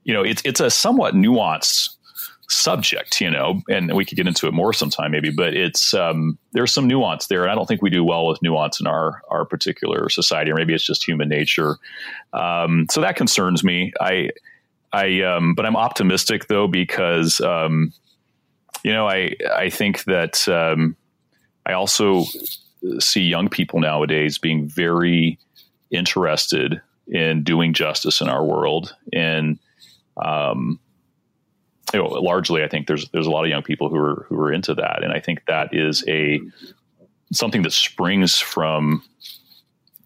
you 0.04 0.14
know, 0.14 0.24
it's, 0.24 0.42
it's 0.46 0.60
a 0.60 0.70
somewhat 0.70 1.14
nuanced 1.14 1.90
subject, 2.48 3.20
you 3.20 3.30
know, 3.30 3.62
and 3.68 3.94
we 3.94 4.06
could 4.06 4.16
get 4.16 4.28
into 4.28 4.48
it 4.48 4.54
more 4.54 4.72
sometime 4.72 5.12
maybe, 5.12 5.32
but 5.32 5.56
it's, 5.56 5.94
um, 5.94 6.38
there's 6.54 6.72
some 6.72 6.88
nuance 6.88 7.28
there. 7.28 7.42
And 7.42 7.52
I 7.52 7.56
don't 7.56 7.66
think 7.66 7.82
we 7.82 7.90
do 7.90 8.04
well 8.04 8.28
with 8.28 8.42
nuance 8.42 8.80
in 8.80 8.88
our, 8.88 9.22
our 9.30 9.46
particular 9.46 10.10
society, 10.10 10.52
or 10.52 10.56
maybe 10.56 10.74
it's 10.74 10.86
just 10.86 11.06
human 11.06 11.28
nature. 11.28 11.78
Um, 12.34 12.86
so 12.92 13.02
that 13.02 13.16
concerns 13.16 13.64
me. 13.64 13.94
I, 14.00 14.30
I, 14.94 15.22
um, 15.22 15.56
but 15.56 15.66
I'm 15.66 15.76
optimistic 15.76 16.48
though, 16.48 16.68
because, 16.68 17.42
um, 17.42 17.92
you 18.86 18.94
know, 18.94 19.10
I 19.10 19.36
I 19.52 19.72
think 19.72 20.04
that 20.04 20.48
um, 20.48 20.96
I 21.66 21.74
also 21.74 22.26
see 23.00 23.22
young 23.22 23.50
people 23.50 23.80
nowadays 23.80 24.38
being 24.38 24.68
very 24.68 25.40
interested 25.90 26.80
in 27.08 27.44
doing 27.44 27.74
justice 27.74 28.22
in 28.22 28.30
our 28.30 28.46
world, 28.46 28.96
and 29.12 29.58
um, 30.24 30.80
you 31.96 32.00
know, 32.00 32.10
largely, 32.10 32.64
I 32.64 32.68
think 32.68 32.86
there's 32.86 33.10
there's 33.10 33.26
a 33.26 33.32
lot 33.32 33.44
of 33.44 33.50
young 33.50 33.64
people 33.64 33.90
who 33.90 33.98
are 33.98 34.28
who 34.30 34.40
are 34.40 34.54
into 34.54 34.76
that, 34.76 35.04
and 35.04 35.12
I 35.12 35.20
think 35.20 35.44
that 35.48 35.74
is 35.74 36.04
a 36.08 36.40
something 37.34 37.64
that 37.64 37.74
springs 37.74 38.38
from 38.38 39.02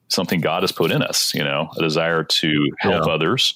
something 0.07 0.39
God 0.39 0.63
has 0.63 0.71
put 0.71 0.91
in 0.91 1.01
us. 1.01 1.35
You 1.35 1.43
know, 1.43 1.69
a 1.75 1.81
desire 1.81 2.23
to 2.23 2.69
help 2.79 3.07
yeah. 3.07 3.13
others 3.13 3.55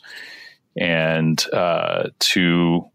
and 0.75 1.41
uh, 1.53 2.09
to 2.19 2.89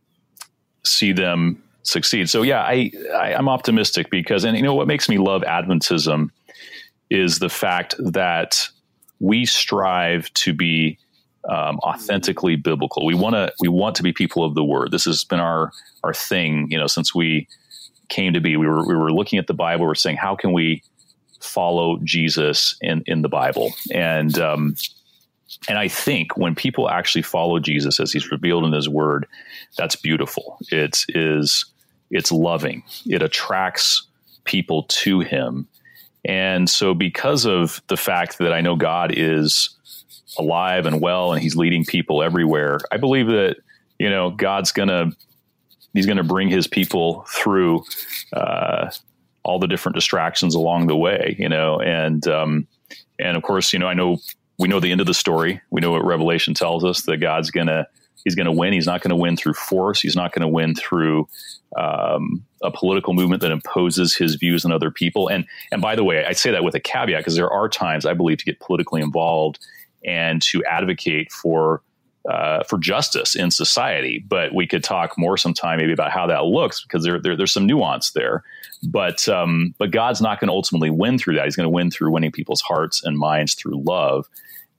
see 0.85 1.13
them 1.13 1.63
succeed. 1.83 2.29
So 2.29 2.43
yeah, 2.43 2.63
I, 2.63 2.91
I 3.15 3.33
am 3.33 3.49
optimistic 3.49 4.11
because, 4.11 4.45
and 4.45 4.57
you 4.57 4.63
know 4.63 4.75
what 4.75 4.87
makes 4.87 5.09
me 5.09 5.19
love 5.19 5.43
Adventism 5.43 6.31
is 7.11 7.39
the 7.39 7.49
fact 7.49 7.95
that 7.99 8.69
we 9.21 9.47
strive 9.47 10.33
to 10.35 10.53
be 10.53 10.99
um, 11.49 11.79
authentically 11.79 12.57
biblical. 12.57 13.07
We 13.07 13.15
want 13.15 13.35
to 13.35 13.53
we 13.61 13.69
want 13.69 13.97
to 13.97 14.03
be 14.03 14.13
people 14.13 14.45
of 14.45 14.55
the 14.55 14.65
Word. 14.65 14.91
This 14.91 15.05
has 15.07 15.25
been 15.25 15.41
our 15.41 15.73
our 16.05 16.15
thing, 16.15 16.71
you 16.71 16.79
know, 16.79 16.87
since 16.87 17.15
we 17.15 17.49
came 18.09 18.33
to 18.35 18.41
be. 18.41 18.57
We 18.57 18.67
were 18.67 18.87
we 18.87 18.95
were 18.97 19.13
looking 19.13 19.39
at 19.39 19.47
the 19.47 19.55
Bible. 19.55 19.87
We're 19.87 19.95
saying, 19.95 20.17
how 20.17 20.37
can 20.37 20.53
we 20.53 20.83
follow 21.41 21.99
Jesus 22.05 22.77
in 22.81 23.03
in 23.07 23.23
the 23.23 23.29
Bible? 23.29 23.73
And 23.93 24.39
um, 24.39 24.77
and 25.69 25.79
I 25.79 25.89
think 25.89 26.37
when 26.37 26.55
people 26.55 26.89
actually 26.89 27.23
follow 27.23 27.59
Jesus 27.59 28.01
as 28.01 28.13
He's 28.13 28.31
revealed 28.31 28.65
in 28.65 28.73
His 28.73 28.89
Word, 28.89 29.27
that's 29.77 29.97
beautiful. 29.97 30.59
It 30.71 31.05
is 31.09 31.65
it's 32.11 32.33
loving. 32.33 32.83
It 33.07 33.23
attracts 33.23 34.07
people 34.45 34.85
to 34.85 35.21
him. 35.21 35.69
And 36.25 36.69
so, 36.69 36.95
because 36.95 37.47
of 37.47 37.83
the 37.89 37.97
fact 37.97 38.39
that 38.39 38.53
I 38.53 38.61
know 38.61 38.77
God 38.77 39.13
is 39.15 39.71
alive 40.39 40.87
and 40.87 41.01
well 41.01 41.33
and 41.33 41.43
he's 41.43 41.57
leading 41.57 41.85
people 41.85 42.23
everywhere, 42.23 42.81
I 42.91 42.97
believe 42.97 43.29
that 43.29 43.57
you 43.99 44.11
know, 44.11 44.31
God's 44.31 44.73
gonna 44.73 45.13
he's 45.95 46.07
gonna 46.07 46.25
bring 46.25 46.49
his 46.49 46.67
people 46.67 47.25
through 47.29 47.85
uh, 48.33 48.91
all 49.43 49.59
the 49.59 49.67
different 49.67 49.95
distractions 49.95 50.55
along 50.55 50.87
the 50.87 50.97
way, 50.97 51.37
you 51.39 51.49
know, 51.49 51.81
and 51.81 52.27
um, 52.27 52.67
and 53.19 53.37
of 53.37 53.43
course, 53.43 53.73
you 53.73 53.79
know, 53.79 53.89
I 53.89 53.95
know 53.95 54.19
we 54.59 54.69
know 54.69 54.81
the 54.81 54.93
end 54.93 55.01
of 55.01 55.07
the 55.07 55.15
story. 55.15 55.61
We 55.71 55.81
know 55.81 55.91
what 55.91 56.05
Revelation 56.05 56.55
tells 56.55 56.85
us 56.85 57.03
that 57.03 57.19
God's 57.19 57.51
gonna 57.51 57.87
he's 58.25 58.35
going 58.35 58.47
to 58.47 58.53
win. 58.53 58.73
He's 58.73 58.87
not 58.87 59.01
going 59.01 59.11
to 59.11 59.17
win 59.17 59.37
through 59.37 59.55
force. 59.55 60.01
He's 60.01 60.17
not 60.17 60.33
going 60.33 60.43
to 60.43 60.49
win 60.49 60.75
through 60.75 61.29
um, 61.77 62.45
a 62.63 62.71
political 62.71 63.15
movement 63.15 63.43
that 63.43 63.51
imposes 63.51 64.17
his 64.17 64.35
views 64.35 64.65
on 64.65 64.73
other 64.73 64.91
people. 64.91 65.29
And 65.29 65.47
and 65.73 65.81
by 65.81 65.97
the 65.97 66.05
way, 66.05 66.25
I 66.25 66.33
say 66.33 66.51
that 66.51 66.65
with 66.65 66.75
a 66.75 66.81
caveat 66.81 67.21
because 67.21 67.37
there 67.37 67.51
are 67.51 67.69
times 67.69 68.07
I 68.07 68.15
believe 68.15 68.39
to 68.39 68.45
get 68.45 68.61
politically 68.61 69.01
involved 69.01 69.59
and 70.05 70.41
to 70.43 70.65
advocate 70.65 71.33
for 71.33 71.83
uh, 72.29 72.63
for 72.65 72.79
justice 72.79 73.35
in 73.35 73.51
society. 73.51 74.25
But 74.27 74.55
we 74.55 74.67
could 74.67 74.85
talk 74.85 75.17
more 75.19 75.37
sometime 75.37 75.79
maybe 75.79 75.93
about 75.93 76.11
how 76.11 76.27
that 76.27 76.45
looks 76.45 76.83
because 76.83 77.05
there, 77.05 77.21
there 77.21 77.37
there's 77.37 77.53
some 77.53 77.67
nuance 77.67 78.13
there. 78.13 78.43
But 78.83 79.29
um, 79.29 79.75
but 79.79 79.91
God's 79.91 80.21
not 80.21 80.41
going 80.41 80.49
to 80.49 80.55
ultimately 80.55 80.91
win 80.91 81.19
through 81.19 81.35
that. 81.37 81.45
He's 81.45 81.57
going 81.57 81.65
to 81.65 81.71
win 81.71 81.91
through 81.91 82.13
winning 82.13 82.33
people's 82.33 82.61
hearts 82.61 83.03
and 83.05 83.19
minds 83.19 83.55
through 83.55 83.83
love, 83.85 84.27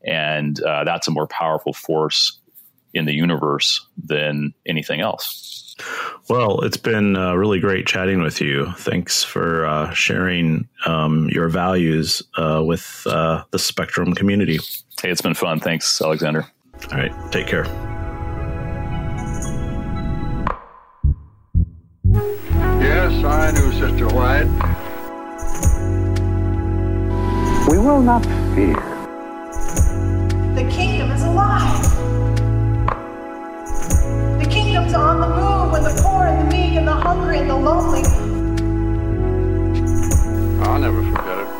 and 0.04 0.62
uh, 0.64 0.84
that's 0.84 1.08
a 1.08 1.12
more 1.12 1.28
powerful 1.28 1.74
force 1.74 2.40
in 2.94 3.06
the 3.06 3.14
universe 3.14 3.86
than 4.04 4.54
anything 4.66 5.02
else. 5.02 5.76
Well, 6.30 6.62
it's 6.62 6.78
been 6.78 7.16
uh, 7.16 7.34
really 7.36 7.60
great 7.60 7.88
chatting 7.88 8.22
with 8.22 8.42
you. 8.42 8.72
Thanks 8.78 9.24
for 9.24 9.66
uh, 9.66 9.94
sharing 9.94 10.68
um, 10.86 11.30
your 11.30 11.50
values 11.50 12.22
uh, 12.38 12.62
with 12.66 13.04
uh, 13.08 13.44
the 13.52 13.60
Spectrum 13.60 14.14
community. 14.14 14.60
Hey, 15.02 15.10
it's 15.10 15.22
been 15.22 15.34
fun. 15.34 15.60
Thanks, 15.60 16.02
Alexander. 16.02 16.48
All 16.92 16.98
right. 16.98 17.12
Take 17.32 17.48
care. 17.48 17.66
Yes, 22.82 23.24
I 23.24 23.52
knew 23.52 23.72
Sister 23.74 24.08
White. 24.08 24.48
We 27.70 27.78
will 27.78 28.02
not 28.02 28.26
fear. 28.56 28.74
The 30.56 30.68
kingdom 30.72 31.12
is 31.12 31.24
alive. 31.24 31.84
The 34.40 34.48
kingdom's 34.50 34.94
on 34.94 35.20
the 35.22 35.28
move 35.28 35.72
when 35.72 35.84
the 35.84 36.02
poor 36.02 36.26
and 36.26 36.52
the 36.52 36.56
meek 36.56 36.74
and 36.76 36.88
the 36.88 36.94
hungry 36.94 37.40
and 37.40 37.50
the 37.50 37.56
lonely 37.56 38.04
I'll 40.66 40.80
never 40.80 41.04
forget. 41.04 41.59